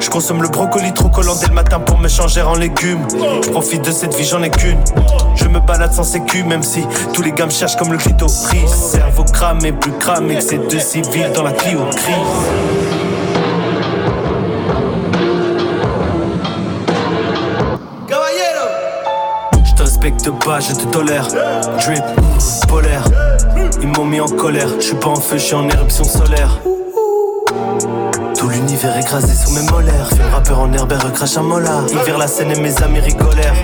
[0.00, 3.06] Je consomme le brocoli trop collant dès le matin pour me changer en légumes.
[3.44, 4.80] Je profite de cette vie, j'en ai qu'une.
[5.34, 6.84] Je me balade sans sécu, même si
[7.14, 8.34] tous les gars me cherchent comme le clitoris.
[8.66, 12.87] Cerveau cramé, plus cramé que ces deux civils dans la Clio crise.
[20.18, 21.28] Respecte pas, je te tolère.
[21.78, 22.02] Drip,
[22.66, 23.04] polaire.
[23.80, 24.68] Ils m'ont mis en colère.
[24.80, 26.58] Je suis pas en feu, je en éruption solaire.
[28.36, 30.08] Tout l'univers écrasé sous mes molaires.
[30.16, 31.82] Fais rappeur en herbe recrache un mola.
[31.90, 33.62] Ils virent la scène et mes amis rigolèrent.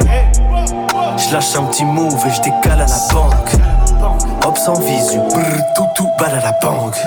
[1.16, 3.50] Je lâche un petit move et je décale à la banque.
[4.46, 7.02] Hop sans visu, brr, tout tout, balle à la banque.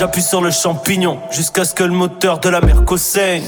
[0.00, 3.44] J'appuie sur le champignon jusqu'à ce que le moteur de la mer saigne.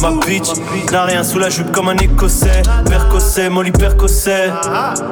[0.00, 0.50] Ma bitch
[0.92, 2.62] n'a rien sous la jupe comme un écossais.
[2.88, 4.52] Percossais, molly percossais.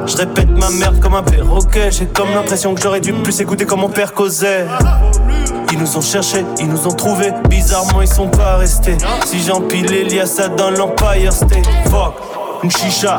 [0.06, 1.90] Je répète ma merde comme un perroquet.
[1.90, 4.64] J'ai comme l'impression que j'aurais dû plus écouter comme mon père causait.
[5.72, 7.32] Ils nous ont cherchés, ils nous ont trouvés.
[7.48, 8.96] Bizarrement, ils sont pas restés.
[9.26, 12.14] Si j'empile Elias dans l'Empire State, fuck.
[12.62, 13.18] Une chicha,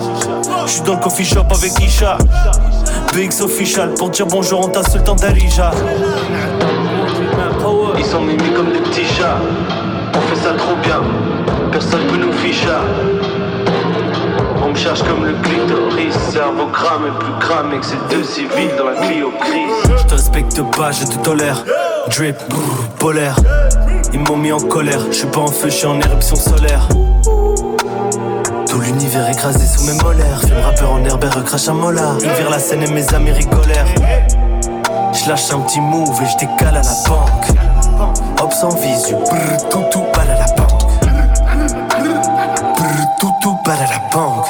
[0.67, 2.17] je suis dans le coffee shop avec Isha.
[3.13, 5.71] BX official pour dire bonjour, on t'a sultan d'Alija.
[16.41, 19.95] Cerveau cramé, plus cramé que ces deux civils dans la Clio crise.
[19.95, 21.63] Je te respecte pas, je te tolère.
[22.09, 23.35] Drip, brr, polaire.
[24.11, 26.87] Ils m'ont mis en colère, je suis pas en feu, je suis en éruption solaire.
[28.67, 30.41] Tout l'univers écrasé sous mes molaires.
[30.41, 32.13] Film rappeur en herbe recrache un mola.
[32.21, 33.93] Ils la scène et mes amis rigolèrent.
[35.13, 38.15] Je lâche un petit move et je décale à la banque.
[38.41, 40.91] Hop sans visu, brr, tout tout, balle à la banque.
[42.77, 44.47] Brr, tout tout, balle à la banque.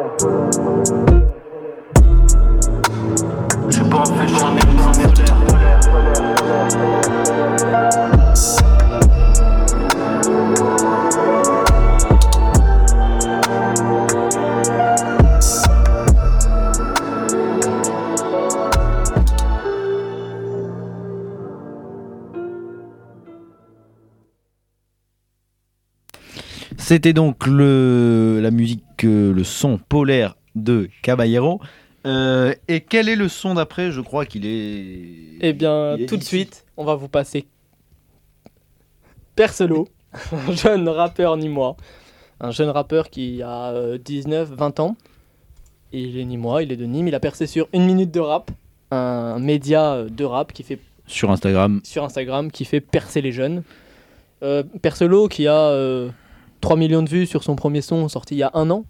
[0.00, 1.39] Yeah.
[26.90, 31.60] C'était donc le, la musique, euh, le son polaire de Caballero.
[32.04, 33.92] Euh, et quel est le son d'après?
[33.92, 35.38] Je crois qu'il est.
[35.40, 37.46] Eh bien, est tout de suite, on va vous passer
[39.36, 39.86] Percelo,
[40.32, 41.76] un jeune rappeur ni moi.
[42.40, 44.96] Un jeune rappeur qui a 19-20 ans.
[45.92, 47.06] Et il est ni moi, il est de Nîmes.
[47.06, 48.50] Il a percé sur une minute de rap,
[48.90, 51.82] un média euh, de rap qui fait Sur Instagram.
[51.84, 53.62] sur Instagram qui fait percer les jeunes.
[54.42, 56.10] Euh, Percelo qui a euh,
[56.60, 58.84] 3 millions de vues sur son premier son sorti il y a un an,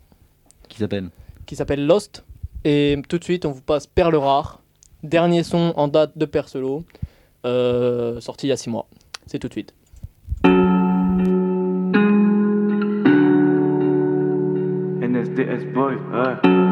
[0.68, 1.11] Qui s'appelle
[1.47, 2.25] qui s'appelle Lost.
[2.64, 4.62] Et tout de suite, on vous passe Perle Rare,
[5.03, 6.85] dernier son en date de Percelo,
[7.45, 8.87] euh, sorti il y a 6 mois.
[9.27, 9.75] C'est tout de suite.
[15.03, 16.70] NSDS boy, ouais.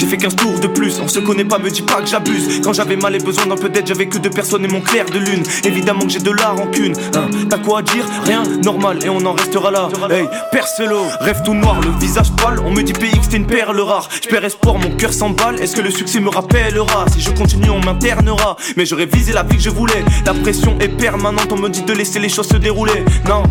[0.00, 2.62] J'ai fait 15 tours de plus, on se connaît pas, me dis pas que j'abuse.
[2.64, 5.04] Quand j'avais mal et besoin d'un peu d'aide, j'avais que deux personnes et mon clair
[5.04, 5.42] de lune.
[5.62, 6.94] Évidemment que j'ai de la rancune.
[7.16, 8.06] Hein, T'as quoi à dire?
[8.24, 9.90] Rien, normal, et on en restera là.
[10.10, 12.60] Hey, perce-le, rêve tout noir, le visage pâle.
[12.64, 14.08] On me dit PX, t'es une perle rare.
[14.22, 15.60] J'perds espoir, mon cœur s'emballe.
[15.60, 17.04] Est-ce que le succès me rappellera?
[17.12, 18.56] Si je continue, on m'internera.
[18.78, 20.02] Mais j'aurais visé la vie que je voulais.
[20.24, 23.04] La pression est permanente, on me dit de laisser les choses se dérouler.
[23.28, 23.42] Non,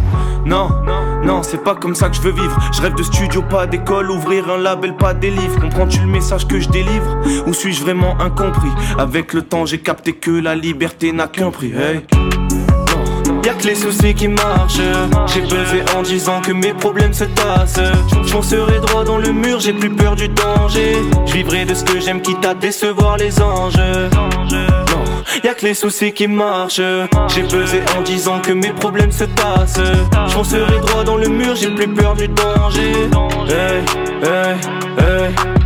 [0.47, 1.08] non, non,
[1.43, 2.57] c'est pas comme ça que je veux vivre.
[2.73, 5.59] Je rêve de studio, pas d'école, ouvrir un label, pas des livres.
[5.59, 7.17] Comprends-tu le message que je délivre?
[7.47, 8.69] Ou suis-je vraiment incompris?
[8.97, 11.71] Avec le temps, j'ai capté que la liberté n'a qu'un prix.
[11.71, 12.05] Hey.
[13.45, 14.81] Y'a que les soucis qui marchent.
[15.27, 17.79] J'ai buzzé en disant que mes problèmes se tassent.
[18.25, 20.97] J'foncerai droit dans le mur, j'ai plus peur du danger.
[21.25, 23.79] Je vivrai de ce que j'aime, quitte à décevoir les anges.
[25.43, 26.81] Y'a que les soucis qui marchent.
[27.33, 29.79] J'ai buzzé en disant que mes problèmes se tassent.
[30.27, 33.09] J'foncerai droit dans le mur, j'ai plus peur du danger.
[33.49, 33.83] Hey,
[34.23, 34.55] hey,
[34.97, 35.58] hey.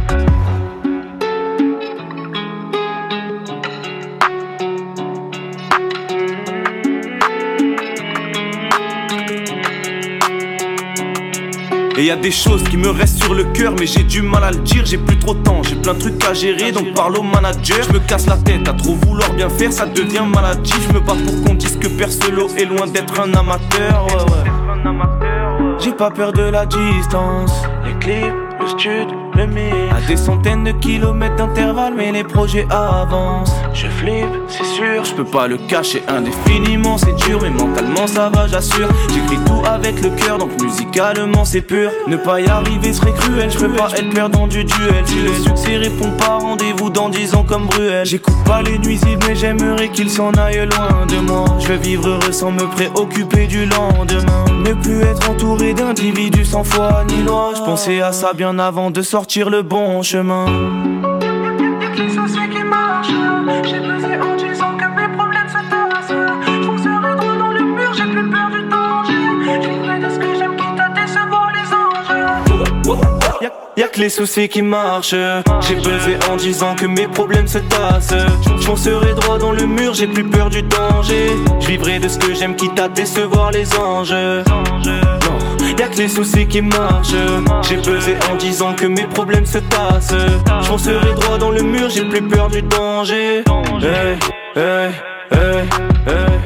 [11.95, 14.43] Et y a des choses qui me restent sur le cœur, mais j'ai du mal
[14.43, 14.83] à le dire.
[14.83, 17.77] J'ai plus trop de temps, j'ai plein de trucs à gérer, donc parle au manager.
[17.83, 20.75] Je me casse la tête à trop vouloir bien faire, ça devient maladif.
[20.87, 24.07] Je me bats pour qu'on dise que Percelo est loin d'être un amateur.
[24.07, 24.51] Ouais, ouais.
[25.79, 27.53] J'ai pas peur de la distance.
[27.85, 29.43] Les clips, le stud, le.
[29.91, 33.53] À des centaines de kilomètres d'intervalle, mais les projets avancent.
[33.73, 35.03] Je flippe, c'est sûr.
[35.03, 38.88] Je peux pas le cacher indéfiniment, c'est dur, mais mentalement ça va, j'assure.
[39.13, 41.89] J'écris tout avec le cœur, donc musicalement c'est pur.
[42.07, 45.03] Ne pas y arriver serait cruel, je peux pas être perdant du duel.
[45.05, 48.05] Si le succès répond pas, rendez-vous dans 10 ans comme Bruel.
[48.05, 51.45] J'écoute pas les nuisibles, mais j'aimerais qu'ils s'en aillent loin de moi.
[51.59, 54.45] Je veux vivre heureux sans me préoccuper du lendemain.
[54.63, 57.51] Ne plus être entouré d'individus sans foi ni loi.
[57.55, 60.45] Je pensais à ça bien avant de sortir le bon chemin.
[73.41, 75.15] Y'a, y'a que les soucis qui marchent.
[75.61, 78.13] J'ai buzzé en disant que mes problèmes se tassent.
[78.57, 81.28] Je foncerai droit dans le mur, j'ai plus peur du danger.
[81.61, 84.13] Je vivrai de ce que j'aime, quitte à décevoir les anges.
[85.80, 87.15] Y'a que les soucis qui marchent.
[87.67, 90.13] J'ai buzzé en disant que mes problèmes se tassent.
[90.13, 93.43] Je droit dans le mur, j'ai plus peur du danger.
[93.82, 94.17] Hey,
[94.55, 94.91] hey,
[95.32, 95.65] hey,
[96.07, 96.39] hey.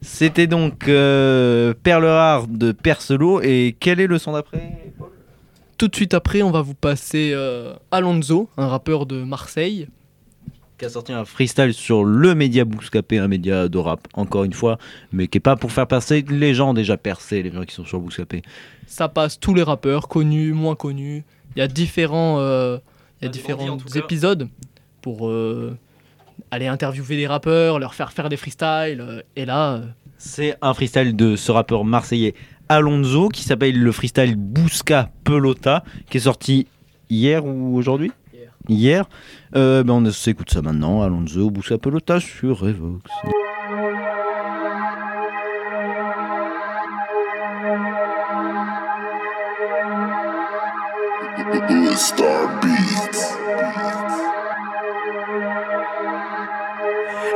[0.00, 3.40] C'était donc euh, Perle Rare de Percelo.
[3.42, 4.92] Et quel est le son d'après
[5.78, 9.88] Tout de suite après, on va vous passer euh, Alonso, un rappeur de Marseille.
[10.82, 14.52] Qui a sorti un freestyle sur le média Bouscapé, un média de rap, encore une
[14.52, 14.78] fois,
[15.12, 17.84] mais qui est pas pour faire percer les gens déjà percés, les gens qui sont
[17.84, 18.42] sur Bouscapé.
[18.88, 21.22] Ça passe tous les rappeurs, connus, moins connus.
[21.54, 22.78] Il y a différents, euh,
[23.20, 24.48] il y a différents épisodes
[25.02, 25.78] pour euh,
[26.50, 29.00] aller interviewer des rappeurs, leur faire faire des freestyles.
[29.00, 29.82] euh, et là, euh,
[30.18, 32.34] C'est un freestyle de ce rappeur marseillais
[32.68, 36.66] Alonso qui s'appelle le freestyle Bousca Pelota qui est sorti
[37.08, 38.10] hier ou aujourd'hui?
[38.68, 39.08] Hier.
[39.56, 41.02] Euh, ben on s'écoute ça maintenant.
[41.02, 43.10] Alonso Bousca Pelota sur Revox.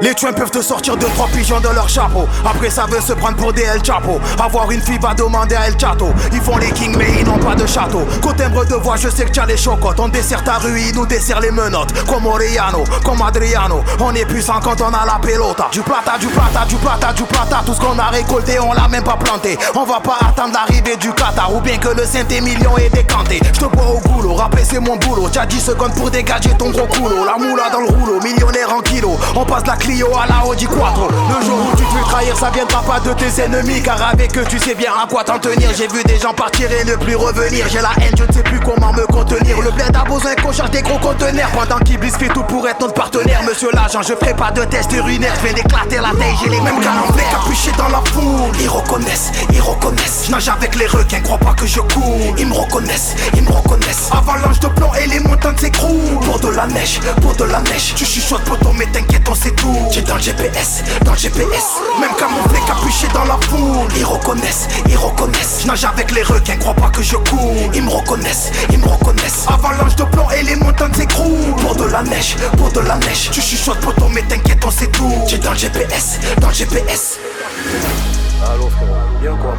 [0.03, 2.29] Les tuins peuvent te sortir de trois pigeons de leur chapeau.
[2.45, 4.21] Après, ça veut se prendre pour des El Chapo.
[4.39, 6.13] Avoir une fille va demander à El Chato.
[6.33, 8.07] Ils font les kings, mais ils n'ont pas de château.
[8.21, 9.99] Qu'au timbre de voix, je sais que t'as les chocottes.
[9.99, 11.95] On dessert ta ruine, nous dessert les menottes.
[12.07, 13.83] Comme Oriano, comme Adriano.
[13.99, 15.69] On est puissant quand on a la pelota.
[15.73, 17.63] Du plata, du plata, du plata, du plata.
[17.65, 19.59] Tout ce qu'on a récolté, on l'a même pas planté.
[19.75, 21.55] On va pas attendre l'arrivée du Qatar.
[21.55, 23.41] Ou bien que le Saint-Émilion est décanté.
[23.55, 25.29] Je te bois au boulot, rapper c'est mon boulot.
[25.33, 27.25] T'as 10 secondes pour dégager ton gros coulo.
[27.25, 29.17] La moula dans le rouleau, millionnaire en kilo.
[29.35, 31.07] On passe la Clio à la Audi Quattro.
[31.09, 33.81] Le jour où tu te fais trahir, ça viendra pas de tes ennemis.
[33.83, 35.71] Car avec eux, tu sais bien à quoi t'en tenir.
[35.79, 37.67] J'ai vu des gens partir et ne plus revenir.
[37.71, 39.61] J'ai la haine, je ne sais plus comment me contenir.
[39.61, 41.51] Le bled a besoin qu'on charge des gros conteneurs.
[41.51, 43.41] Pendant qu'Iblis fait tout pour être notre partenaire.
[43.45, 45.35] Monsieur l'agent, je ferai pas de test urinaire.
[45.41, 48.51] Je vais d'éclater la taille, j'ai les mêmes calendriers capuchés dans la foule.
[48.61, 50.25] Ils reconnaissent, ils reconnaissent.
[50.27, 52.35] Je nage avec les requins, crois pas que je cours.
[52.39, 54.11] Ils me reconnaissent, ils me reconnaissent.
[54.11, 56.19] Avalanche de plomb et les montagnes s'écroulent.
[56.23, 57.95] Pour de la neige, pour de la neige.
[57.95, 59.75] Tu chuchotes poteau, mais t'inquiète, on sait tout.
[59.91, 61.81] J'ai dans le GPS, dans le GPS.
[62.01, 63.89] Même camouflé, capuché dans la foule.
[63.97, 65.61] Ils reconnaissent, ils reconnaissent.
[65.63, 67.71] Je nage avec les requins, crois pas que je cours.
[67.75, 69.47] Ils me reconnaissent, ils me reconnaissent.
[69.49, 71.57] Avalanche de plomb et les montagnes s'écroulent.
[71.61, 73.31] Pour de la neige, pour de la neige.
[73.33, 75.13] Tu chuchotes poteau, mais t'inquiète, on sait tout.
[75.29, 77.19] J'ai dans le GPS, dans le GPS.
[78.45, 79.57] Allô frérot, bien quoi?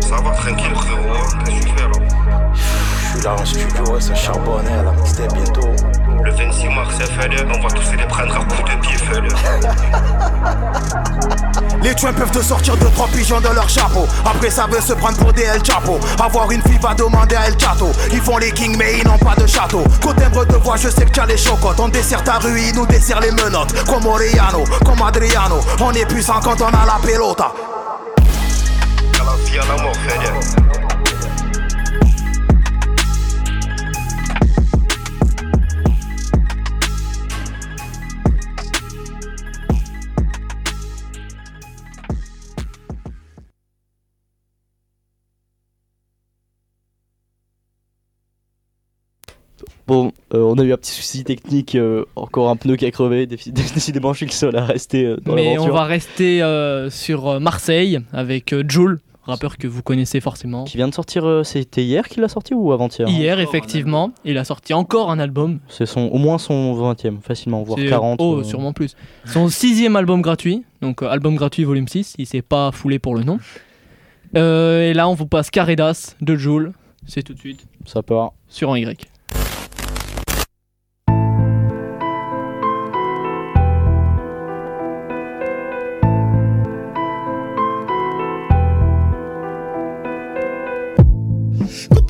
[0.00, 1.89] Ça va tranquille frérot, qu'est-ce que tu fais
[3.10, 5.68] suis là en studio, ouais, ça charbonne, la mixtape bientôt.
[6.22, 9.28] Le 26 mars, FL, on va tous les prendre à coups de pied, FL.
[11.82, 14.06] Les tuins peuvent te sortir de trois pigeons de leur chapeau.
[14.24, 15.98] Après, ça veut se prendre pour des El Chapo.
[16.22, 17.90] Avoir une fille va demander à El Chato.
[18.12, 19.82] Ils font les kings, mais ils n'ont pas de château.
[20.00, 21.80] Timbre de voix, je sais que t'as les chocottes.
[21.80, 23.72] On dessert ta rue, ils nous dessert les menottes.
[23.86, 25.60] Comme Oriano, comme Adriano.
[25.80, 27.50] On est puissant quand on a la pelota.
[29.18, 29.96] À la vie, à la mort,
[49.90, 52.92] Bon, euh, on a eu un petit souci technique, euh, encore un pneu qui a
[52.92, 53.26] crevé.
[53.26, 57.40] Décidément, je suis le seul à rester euh, dans Mais on va rester euh, sur
[57.40, 60.62] Marseille avec euh, Joule, rappeur que vous connaissez forcément.
[60.62, 64.38] Qui vient de sortir, euh, c'était hier qu'il l'a sorti ou avant-hier Hier, effectivement, il
[64.38, 65.58] a sorti encore un album.
[65.66, 68.20] C'est son, au moins son 20e, facilement, voire C'est- 40.
[68.22, 68.94] Oh, euh, sûrement plus.
[69.24, 73.16] Son sixième album gratuit, donc euh, album gratuit volume 6, il s'est pas foulé pour
[73.16, 73.40] le nom.
[74.36, 76.74] Euh, et là, on vous passe Caredas de Joule,
[77.08, 77.64] c'est tout de suite.
[77.86, 78.34] Ça part.
[78.48, 79.08] Sur un Y.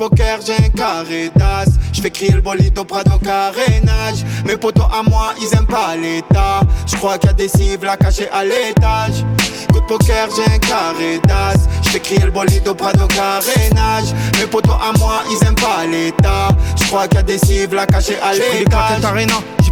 [0.00, 1.66] poker, j'ai un carré d'as.
[1.92, 4.24] Je fais crier le bolide au Prado carénage.
[4.46, 6.62] Mes potos à moi, ils aiment pas l'état.
[6.86, 9.26] Je crois qu'il y a des cibles à cacher à l'étage.
[9.70, 11.60] Coup de poker, j'ai un carré d'as.
[11.82, 14.14] Je fais crier le bolide au Prado carénage.
[14.38, 16.48] Mes potos à moi, ils aiment pas l'état.
[16.80, 19.02] Je crois qu'il y a des cibles à cacher à l'étage.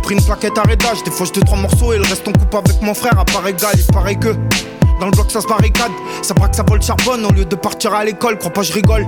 [0.03, 1.03] pris une plaquette arrêtage.
[1.05, 3.25] Des fois je te trois morceaux et le reste on coupe avec mon frère à
[3.25, 3.73] part égal.
[3.79, 4.37] Il paraît que
[5.01, 5.93] dans le bloc ça se barricade.
[6.21, 8.37] Ça braque, ça vole charbonne au lieu de partir à l'école.
[8.37, 9.07] Crois pas, je rigole.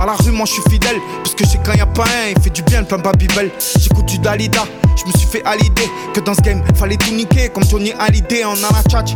[0.00, 0.96] À la rue, moi je suis fidèle.
[1.22, 2.96] Parce que je sais quand y a pas un, il fait du bien le pain
[2.96, 3.50] Babybel.
[3.78, 4.64] J'écoute du Dalida,
[4.96, 7.50] je me suis fait à l'idée que dans ce game fallait tout niquer.
[7.50, 9.14] Comme Johnny Hallyday en a la tchatch.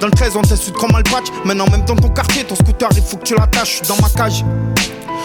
[0.00, 1.26] Dans le 13, on t'insulte comme le patch.
[1.44, 3.82] Maintenant, même dans ton quartier, ton scooter, il faut que tu l'attaches.
[3.82, 4.44] Dans ma cage.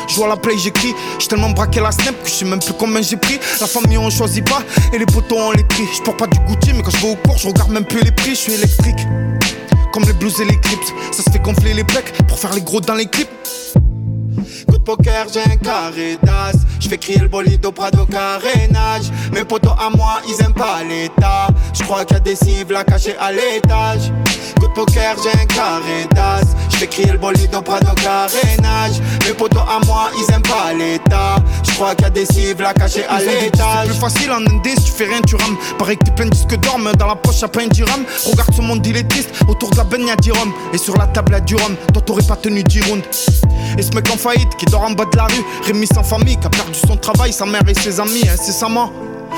[0.07, 0.93] Je à la play, j'écris.
[1.17, 3.39] J'ai tellement braqué la snap que je sais même plus combien j'ai pris.
[3.59, 4.61] La famille, on choisit pas
[4.93, 5.85] et les potos, on les trie.
[5.91, 8.11] Je pas du Gucci, mais quand je vais au cours, je regarde même plus les
[8.11, 8.31] prix.
[8.31, 9.07] Je suis électrique.
[9.91, 10.79] Comme les blues et les clips.
[11.11, 13.29] Ça se fait gonfler les plecs pour faire les gros dans les clips.
[14.79, 16.57] Coup de poker, j'ai un carré d'as.
[16.79, 19.11] Je fais crier le bolide au Prado carénage.
[19.33, 21.47] Mes potos à moi, ils aiment pas l'état.
[21.73, 24.11] Je crois qu'il y a des cibles à cacher à l'étage.
[24.59, 26.45] Coup de poker, j'ai un carré d'as.
[26.69, 29.01] Je fais crier le bolide au Prado carénage.
[29.27, 31.35] Mes potos à moi, ils aiment pas l'état.
[31.63, 33.87] Je crois qu'il y a des cibles à cacher à l'étage.
[33.87, 35.57] C'est plus facile en ND si tu fais rien, tu rames.
[35.77, 38.05] Pareil que t'es plein de disques d'or, mais dans la poche y'a un dirham.
[38.25, 39.29] Regarde ce monde, il est triste.
[39.49, 40.53] Autour de la benne y'a 10 rhum.
[40.73, 41.75] Et sur la table y'a du rhum.
[41.93, 43.03] Toi t'aurais pas tenu 10 rounds.
[43.77, 45.43] Et ce mec en faillite qui dort en bas de la rue.
[45.65, 48.91] Rémi sans famille, qui a perdu son travail, sa mère et ses amis incessamment.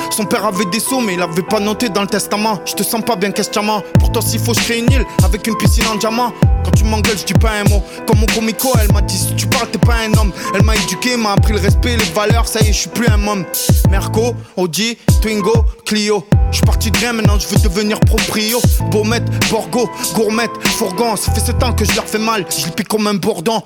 [0.09, 2.59] Son père avait des sous, mais il avait pas noté dans le testament.
[2.65, 3.81] Je te sens pas bien questionnement.
[3.99, 6.31] Pourtant, s'il faut, je crée une île avec une piscine en diamant.
[6.63, 7.83] Quand tu m'engueules, je dis pas un mot.
[8.07, 10.31] Comme mon comico, elle m'a dit si tu parles, t'es pas un homme.
[10.53, 12.47] Elle m'a éduqué, m'a appris le respect, les valeurs.
[12.47, 13.45] Ça y est, je suis plus un homme.
[13.89, 16.25] Merco, Audi, Twingo, Clio.
[16.51, 18.59] Je suis parti de rien, maintenant je veux devenir proprio.
[18.91, 21.15] Baumette, Borgo, Gourmette, Fourgon.
[21.15, 22.45] Ça fait 7 ans que je leur fais mal.
[22.49, 23.63] Je les pique comme un bourdon.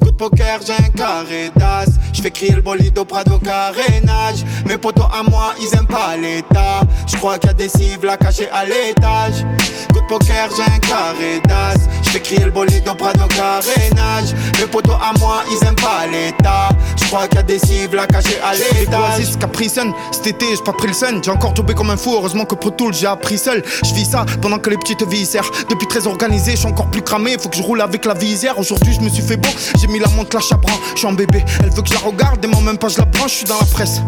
[0.00, 1.86] Coup de poker, j'ai un carré d'as.
[2.12, 4.44] Je fais crier le bolide au Prado carénage.
[4.66, 6.80] Mes potos à moi, ils aiment pas l'état.
[7.06, 9.44] Je crois qu'il y a des cibles à cacher à l'étage.
[9.92, 11.74] Coup de poker, j'ai un carré d'as.
[12.02, 14.34] Je fais crier le bolide au Prado carénage.
[14.60, 16.68] Mes potos à moi, ils aiment pas l'état.
[16.96, 19.18] Je crois qu'il y a des cibles à cacher à l'étage.
[19.18, 21.96] Oasis, Capri Sun, cet été j'ai pas pris le sun J'ai encore jobé comme un
[21.96, 25.02] fou, heureusement que Pro Tools j'ai appris seul Je vis ça pendant que les petites
[25.06, 28.14] viscères Depuis très organisé, je suis encore plus cramé Faut que je roule avec la
[28.14, 31.06] visière Aujourd'hui je me suis fait beau, j'ai mis la montre la chabran Je suis
[31.06, 33.32] en bébé, elle veut que je la regarde Et moi même pas je la branche,
[33.32, 34.00] je suis dans la presse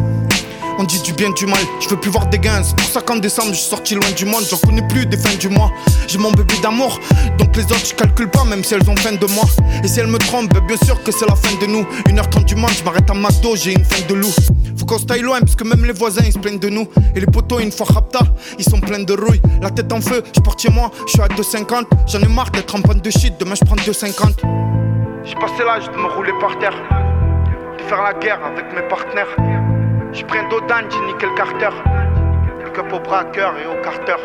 [0.79, 2.63] on dit du bien, du mal, je veux plus voir des gains.
[2.63, 4.45] C'est pour ça qu'en décembre, je suis sorti loin du monde.
[4.49, 5.73] J'en connais plus des fins du mois.
[6.07, 7.01] J'ai mon bébé d'amour,
[7.39, 9.45] donc les autres, je calcule pas, même si elles ont faim de moi.
[9.83, 11.83] Et si elles me trompent, ben bien sûr que c'est la fin de nous.
[12.07, 14.35] 1h30 du monde, je m'arrête à McDo, j'ai une faim de loup.
[14.77, 16.87] Faut qu'on se taille loin, puisque même les voisins ils se plaignent de nous.
[17.15, 18.21] Et les poteaux, une fois rapta,
[18.59, 19.41] ils sont pleins de rouille.
[19.63, 21.85] La tête en feu, je pars chez moi, je suis à 2,50.
[22.07, 24.86] J'en ai marre d'être en panne de shit, demain je prends 2,50.
[25.27, 26.77] J'ai passé l'âge de me rouler par terre,
[27.77, 29.35] de faire la guerre avec mes partenaires.
[30.13, 31.71] J'ai pris un Dodan, j'ai niqué le Carter.
[32.65, 34.23] Le cup au braqueur et au carter.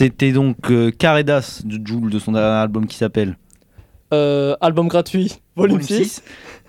[0.00, 3.36] C'était donc euh, Caredas de Joule de son dernier album qui s'appelle
[4.14, 6.22] Euh, album gratuit, volume Volume 6.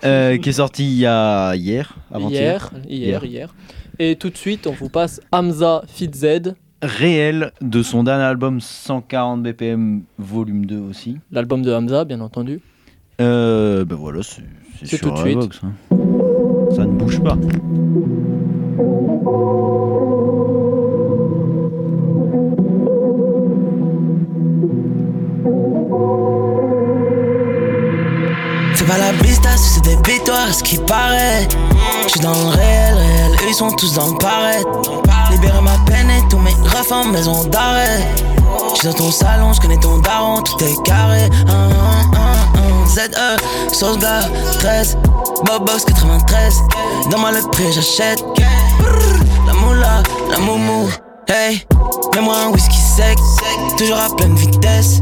[0.04, 2.70] euh, qui est sorti il y a hier, avant-hier.
[2.86, 3.54] Hier, hier, hier.
[3.98, 6.52] Et tout de suite, on vous passe Hamza Fit Z,
[6.82, 11.16] Réel de son dernier album 140 BPM volume 2 aussi.
[11.30, 12.60] l'album de Hamza, bien entendu.
[13.22, 15.38] Euh, ben voilà, c'est tout de suite.
[15.62, 15.72] Hein.
[16.76, 17.38] Ça ne bouge pas.
[28.92, 31.48] Pas la bista, si c'est des victoires, ce qui paraît.
[32.06, 34.68] J'suis dans le réel, réel, eux ils sont tous dans le paraître.
[35.30, 38.06] Libérer ma peine et tous mes refs en maison d'arrêt.
[38.74, 41.28] J'suis dans ton salon, j'connais ton daron, tout est carré.
[42.88, 44.28] ZE, sauce gars,
[44.58, 44.98] 13,
[45.46, 46.54] Bobox 93.
[47.10, 48.22] Donne-moi le prix, j'achète.
[49.46, 50.88] La moula, la moumou.
[51.28, 51.64] Hey,
[52.14, 53.18] mets-moi un whisky sec,
[53.78, 55.00] toujours à pleine vitesse.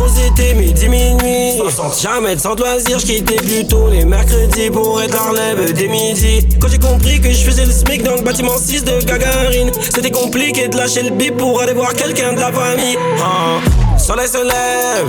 [0.00, 1.58] Gros c'était midi minuit.
[1.58, 6.68] 60 jamais sans loisir, j'quittais plutôt les mercredis pour être en lève dès midi Quand
[6.68, 10.68] j'ai compris que je faisais le SMIC dans le bâtiment 6 de Gagarine C'était compliqué
[10.68, 12.96] de lâcher le bip pour aller voir quelqu'un de la famille.
[13.22, 13.60] Ah,
[13.98, 15.06] Soleil se lève,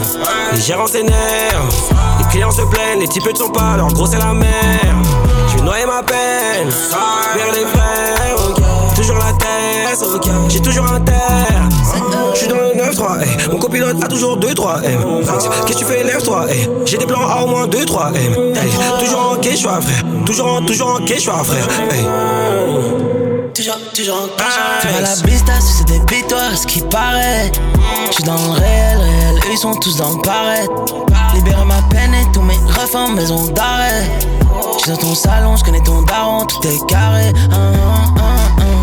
[0.53, 1.93] les gérants s'énervent.
[2.19, 5.07] Les clients se plaignent, les types ne sont pas, leur gros c'est la merde.
[5.55, 6.69] J'ai noyé ma peine,
[7.35, 8.60] vers les frères,
[9.01, 11.17] Toujours la tête, ok J'ai toujours un terre
[12.35, 13.51] J'suis dans le 9-3, eh.
[13.51, 14.89] mon copilote a toujours 2-3 eh.
[15.65, 16.69] Qu'est-ce que tu fais, lève-toi eh.
[16.85, 18.19] J'ai des plans à au moins 2-3 eh.
[18.19, 19.03] Eh.
[19.03, 21.67] Toujours en quechua frère Toujours en, toujours en quechua frère.
[23.55, 27.51] Toujours, toujours en Tu vois la bista, si c'est des victoires, ce qui paraît.
[28.11, 30.71] J'suis dans le réel, réel, eux ils sont tous dans le paraître.
[31.33, 34.05] Libérer ma peine et tous mes refs en maison d'arrêt.
[34.77, 37.29] J'suis dans ton salon, j'connais ton daron, tout est carré.
[37.51, 38.30] Hein, hein, hein.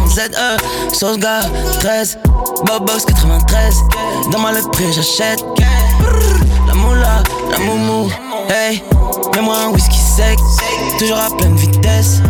[0.09, 0.57] ZE,
[0.93, 1.43] sauce gars,
[1.81, 2.19] 13,
[2.67, 3.75] Bobox 93.
[4.31, 5.43] Donne-moi le prix, j'achète.
[6.67, 8.11] La moula, la moumou.
[8.49, 8.83] Hey,
[9.35, 10.39] mets-moi un whisky sec,
[10.99, 12.21] toujours à pleine vitesse.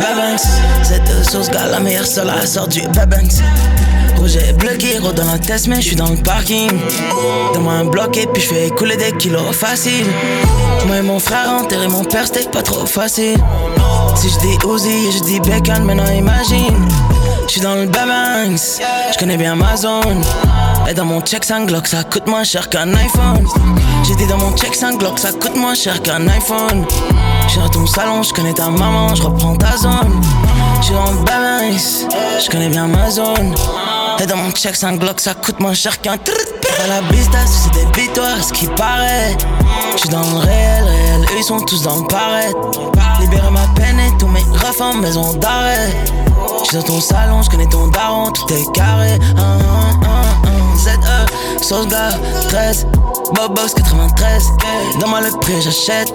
[0.00, 0.46] Babanks,
[0.82, 3.40] cette sauce gars, la meilleure seule à sort du Babanks.
[4.20, 6.70] Projet bloqué, gros dans la test, mais je suis dans le parking.
[7.54, 10.04] Donne-moi un bloc et puis je fais couler des kilos facile.
[10.86, 13.38] Moi et mon frère enterrer mon père, c'était pas trop facile.
[14.16, 16.86] Si je dis et je dis Bacon, maintenant imagine.
[17.46, 20.22] Je suis dans le Babanks, je connais bien ma zone.
[20.86, 23.46] Et dans mon check 5 Glock, ça coûte moins cher qu'un iPhone.
[24.18, 26.84] Dit dans mon check 5 Glock, ça coûte moins cher qu'un iPhone.
[27.48, 30.20] J'suis dans ton salon, je connais ta maman, je reprends ta zone.
[30.82, 32.04] J'suis dans le balance,
[32.44, 33.54] je connais bien ma zone.
[34.20, 36.18] Et dans mon check 5 Glock, ça coûte moins cher qu'un.
[36.18, 39.34] Pas la bista, c'est des victoires, ce qui paraît.
[39.96, 42.54] J'suis dans le réel, réel, eux ils sont tous dans le paraître.
[43.18, 45.90] Libérer ma peine et tous mes refs en maison d'arrêt.
[46.64, 49.18] J'suis dans ton salon, je connais ton daron, tout est carré.
[50.76, 52.10] ZE, sauce gars,
[52.48, 52.86] 13,
[53.34, 54.44] Bobox 93.
[54.98, 56.12] Donne-moi le prix, j'achète.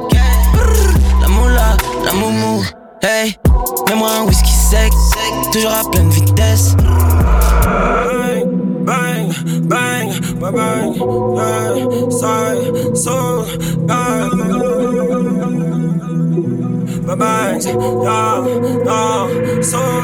[1.21, 2.63] La moula, la moumou.
[3.01, 3.35] Hey,
[3.89, 4.93] mets-moi un whisky sec,
[5.51, 6.75] toujours à pleine vitesse.
[8.85, 9.31] Bang,
[9.67, 10.09] bang,
[10.39, 10.93] bang, bang,
[11.35, 12.97] yeah, side,
[13.87, 14.29] bang.
[17.05, 17.61] Bang, bang,
[18.05, 18.45] yeah,
[18.85, 20.03] yeah, soul,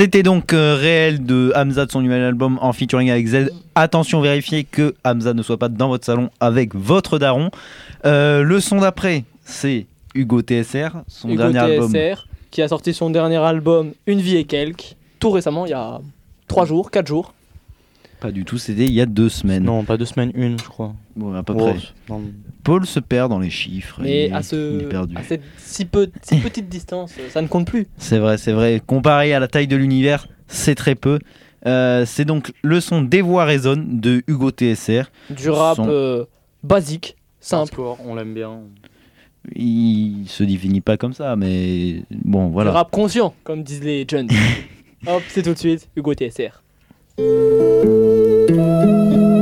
[0.00, 3.50] C'était donc euh, réel de Hamza de son nouvel album en featuring avec Z.
[3.74, 7.50] Attention, vérifiez que Hamza ne soit pas dans votre salon avec votre daron.
[8.06, 11.92] Euh, le son d'après, c'est Hugo TSR, son Hugo dernier album.
[11.92, 15.74] TSR, qui a sorti son dernier album Une vie et quelques, tout récemment, il y
[15.74, 16.00] a
[16.48, 17.34] 3 jours, 4 jours.
[18.20, 19.64] Pas du tout, c'était il y a deux semaines.
[19.64, 20.94] Non, pas deux semaines, une, je crois.
[21.16, 21.76] Bon, à peu près.
[22.08, 22.22] non.
[22.62, 23.98] Paul se perd dans les chiffres.
[24.02, 25.16] Mais il- à, il est perdu.
[25.16, 27.86] à cette si, peu, si petite distance, ça ne compte plus.
[27.96, 28.82] C'est vrai, c'est vrai.
[28.86, 31.18] Comparé à la taille de l'univers, c'est très peu.
[31.66, 35.04] Euh, c'est donc le son Des voix résonnent de Hugo TSR.
[35.30, 36.24] Du rap Son- euh,
[36.62, 37.80] basique, simple.
[38.04, 38.60] on l'aime bien.
[39.56, 42.70] Il se définit pas comme ça, mais bon, voilà.
[42.70, 44.28] Du rap conscient, comme disent les jeunes.
[45.06, 46.62] Hop, c'est tout de suite Hugo TSR.
[48.48, 49.39] C'est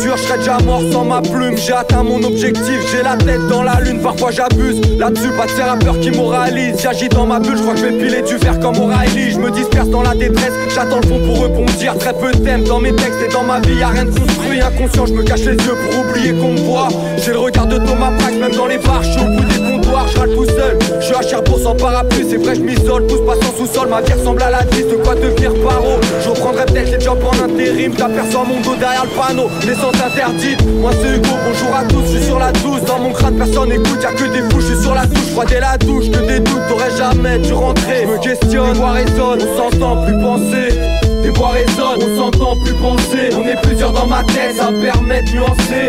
[0.00, 1.56] serais déjà mort sans ma plume.
[1.56, 4.80] J'ai atteint mon objectif, j'ai la tête dans la lune, parfois j'abuse.
[4.98, 6.80] Là-dessus, pas de rappeurs qui moralisent.
[6.82, 9.32] J'agis dans ma bulle, je crois que je vais piler du verre comme O'Reilly.
[9.32, 11.96] Je me disperse dans la détresse, j'attends le fond pour rebondir.
[11.98, 14.60] Très peu de dans mes textes et dans ma vie, y'a rien de construit.
[14.60, 16.88] Inconscient, je me cache les yeux pour oublier qu'on me voit.
[17.16, 20.78] J'ai le regard de Thomas Pax, même dans les bars, je je râle tout seul.
[21.00, 23.06] Je suis à Cherbourg sans parapluie, c'est vrai, je m'isole.
[23.06, 26.00] Pousse pas sans sous-sol, ma vie ressemble à la 10 de quoi devenir paro.
[26.22, 27.94] Je reprendrai peut-être les jobs en intérim.
[27.94, 30.64] T'aperçois mon dos derrière le panneau, naissance interdite.
[30.80, 32.82] Moi c'est Hugo, bonjour à tous, je suis sur la douce.
[32.86, 35.30] Dans mon crâne, personne écoute, y'a que des fous, je suis sur la touche.
[35.32, 38.02] Froid dès la douche, que des doutes, t'aurais jamais dû rentrer.
[38.02, 41.13] Je me questionne, voix résonnent, on s'entend plus penser.
[41.24, 43.30] Les voix résonnent, on s'entend plus penser.
[43.34, 45.88] On est plusieurs dans ma tête, ça me permet de nuancer.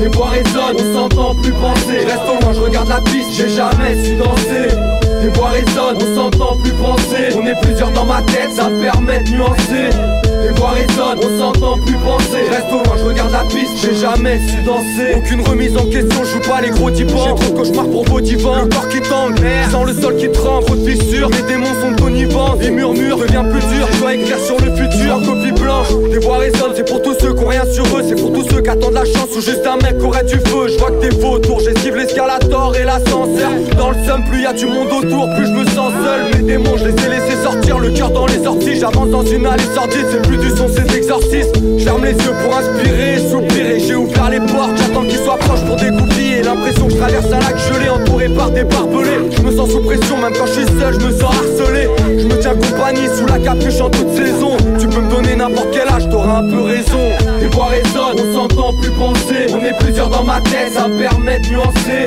[0.00, 2.00] Les voix résonnent, on s'entend plus penser.
[2.00, 4.74] Je reste au je regarde la piste, j'ai jamais su danser.
[5.22, 7.36] Les voix résonnent, on s'entend plus penser.
[7.36, 9.90] On est plusieurs dans ma tête, ça me permet de nuancer.
[10.42, 12.48] Les voix résonnent, on s'entend plus penser.
[12.50, 15.16] Reste au loin, je regarde la piste, j'ai jamais su danser.
[15.16, 17.24] Aucune remise en question, je joue pas les gros typans.
[17.24, 18.62] J'ai trop de cauchemars pour vos divans.
[18.62, 19.40] Le corps qui tangue,
[19.70, 21.28] sans le sol qui tremble, trop de fissures.
[21.28, 23.86] Les démons sont connivents, les murmures devient plus dur.
[23.92, 24.12] Je dois
[24.46, 25.88] sur le futur, copie blanche.
[26.10, 26.59] Les voix résonnent,
[27.62, 30.68] C'est pour tous ceux qui attendent la chance ou juste un mec aurait du feu.
[30.68, 33.50] Je vois que t'es vautours, j'esquive l'escalator et l'ascenseur.
[33.76, 36.34] Dans le seum, plus y a du monde autour, plus je me sens seul.
[36.34, 38.76] Mes démons, je les ai laissés sortir, le cœur dans les orties.
[38.76, 41.52] J'avance dans une allée sordide, c'est plus du son, c'est exorcisme.
[41.76, 43.78] Je ferme les yeux pour inspirer, soupirer.
[43.78, 46.44] J'ai ouvert les portes, j'attends qu'ils soient proches pour découvrir.
[46.44, 49.30] L'impression que je traverse un lac gelé, entouré par des barbelés.
[49.36, 51.88] Je me sens sous pression, même quand je suis seul, je me sens harcelé.
[52.18, 54.56] Je me tiens compagnie sous la capuche en toute saison.
[54.78, 57.19] Tu peux me donner n'importe quel âge, t'auras un peu raison.
[57.40, 59.46] Les voix résonnent, on s'entend plus penser.
[59.54, 62.06] On est plusieurs dans ma tête, ça me permet de nuancer.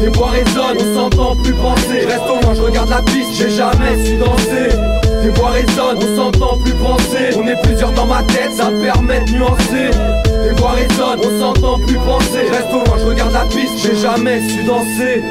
[0.00, 2.06] Les voix résonnent, on s'entend plus penser.
[2.06, 4.74] Reste au loin, je regarde la piste, j'ai jamais su danser.
[5.22, 7.36] Les voix résonnent, on s'entend plus penser.
[7.36, 9.90] On est plusieurs dans ma tête, ça me permet de nuancer.
[10.44, 12.48] Les voix résonnent, on s'entend plus penser.
[12.50, 15.22] Reste au loin, je regarde la piste, j'ai jamais su danser.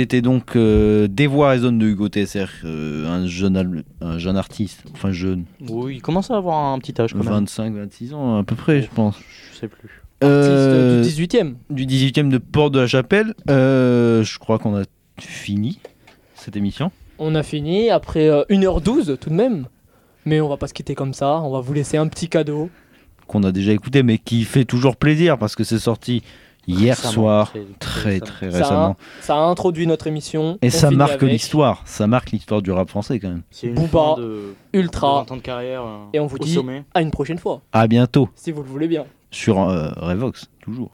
[0.00, 4.38] C'était donc euh, Des voix résonnent de Hugo TSR, euh, un, jeune al- un jeune
[4.38, 7.28] artiste, enfin jeune, Oui, il commence à avoir un petit âge quand même.
[7.28, 9.18] 25, 26 ans à peu près, je pense.
[9.52, 10.02] Je sais plus.
[10.24, 11.54] Euh, du 18e.
[11.68, 13.34] Du 18e de Porte de la Chapelle.
[13.50, 14.84] Euh, je crois qu'on a
[15.18, 15.80] fini
[16.34, 16.90] cette émission.
[17.18, 19.66] On a fini après euh, 1h12 tout de même.
[20.24, 21.40] Mais on va pas se quitter comme ça.
[21.42, 22.70] On va vous laisser un petit cadeau.
[23.26, 26.22] qu'on a déjà écouté, mais qui fait toujours plaisir parce que c'est sorti
[26.66, 28.90] hier Récemment, soir, très- très très, Ça récemment.
[28.90, 30.58] a, ça a introduit notre émission.
[30.62, 33.42] Et ça marque l'histoire, ça marque l'histoire du rap français quand même.
[33.50, 35.08] C'est Booba, de- Ultra.
[35.08, 36.84] de 20 ans de carrière, euh, et on vous dit sommet.
[36.94, 37.60] à une prochaine fois.
[37.72, 39.04] À bientôt Si vous le voulez bien.
[39.30, 40.90] sur euh, Revox, toujours.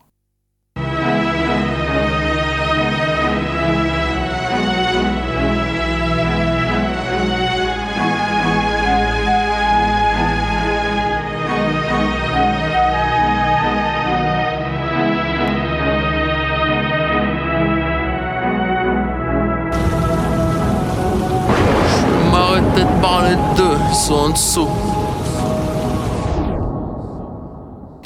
[23.07, 24.69] De parler d'eux, sont en dessous.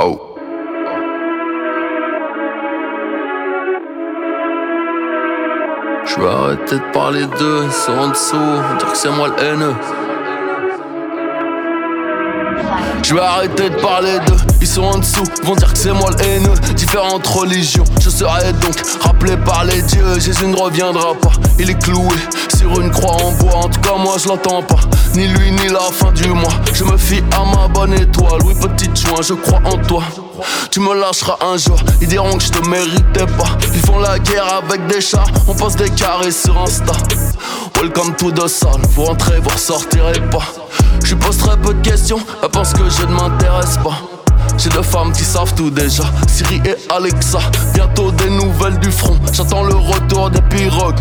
[0.02, 0.20] Oh.
[6.04, 8.36] Je vais arrêter de parler d'eux, sont en dessous.
[8.78, 9.74] Dire que c'est moi le haineux.
[13.10, 16.10] Je vais arrêter de parler d'eux, ils sont en dessous, vont dire que c'est moi
[16.16, 16.54] le haineux.
[16.76, 20.20] Différentes religions, je serai donc rappelé par les dieux.
[20.20, 22.14] Jésus ne reviendra pas, il est cloué
[22.56, 23.56] sur une croix en bois.
[23.56, 24.78] En tout cas, moi je l'entends pas,
[25.16, 26.52] ni lui ni la fin du mois.
[26.72, 30.04] Je me fie à ma bonne étoile, oui, petite joint, je crois en toi.
[30.70, 33.58] Tu me lâcheras un jour, ils diront que je te méritais pas.
[33.74, 36.92] Ils font la guerre avec des chats, on passe des carrés sur Insta.
[37.74, 40.44] Welcome to the sun, vous rentrez, vous ressortirez pas.
[41.04, 43.98] Je pose très peu de questions, elle pense que je ne m'intéresse pas.
[44.58, 47.40] J'ai deux femmes qui savent tout déjà, Siri et Alexa.
[47.74, 51.00] Bientôt des nouvelles du front, j'attends le retour des pirogues.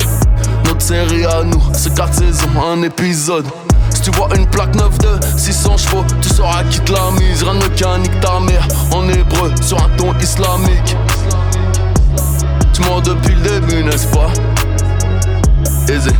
[0.66, 3.46] Notre série à nous, c'est quatre saisons, un épisode.
[3.90, 7.44] Si tu vois une plaque 9 de 600 chevaux, tu sauras qui te la mise.
[7.44, 10.96] Rien de mécanique ta mère, en hébreu, sur un ton islamique.
[12.74, 14.32] Tu mens depuis le début, n'est-ce pas?
[15.92, 16.12] Aisé.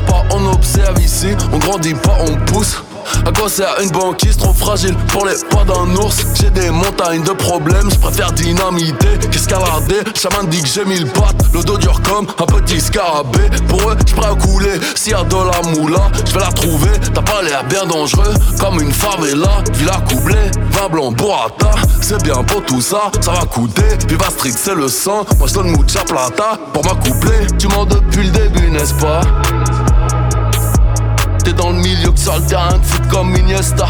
[0.00, 1.28] Pas, on observe ici.
[1.52, 2.82] On grandit pas, on pousse.
[3.26, 7.22] À quoi sert une banquise trop fragile pour les pas d'un ours J'ai des montagnes
[7.22, 10.00] de problèmes, je préfère dynamiter qu'escalader.
[10.14, 13.50] Chaman dit que j'ai mille pattes, le dos dur comme un petit scarabée.
[13.68, 14.80] Pour eux, je à couler.
[14.94, 16.90] S'il y a de la moula, je vais la trouver.
[17.12, 19.62] T'as pas l'air bien dangereux, comme une favela.
[19.74, 21.70] Villa coublé, vin blanc, burrata.
[22.00, 23.82] C'est bien pour tout ça, ça va coûter.
[24.08, 25.24] Viva Street, c'est le sang.
[25.38, 27.46] Moi je donne mucha plata pour m'accoupler.
[27.58, 29.20] Tu mens depuis le début, n'est-ce pas?
[31.56, 33.88] Dans le milieu que sur le terrain de foot comme Iniesta.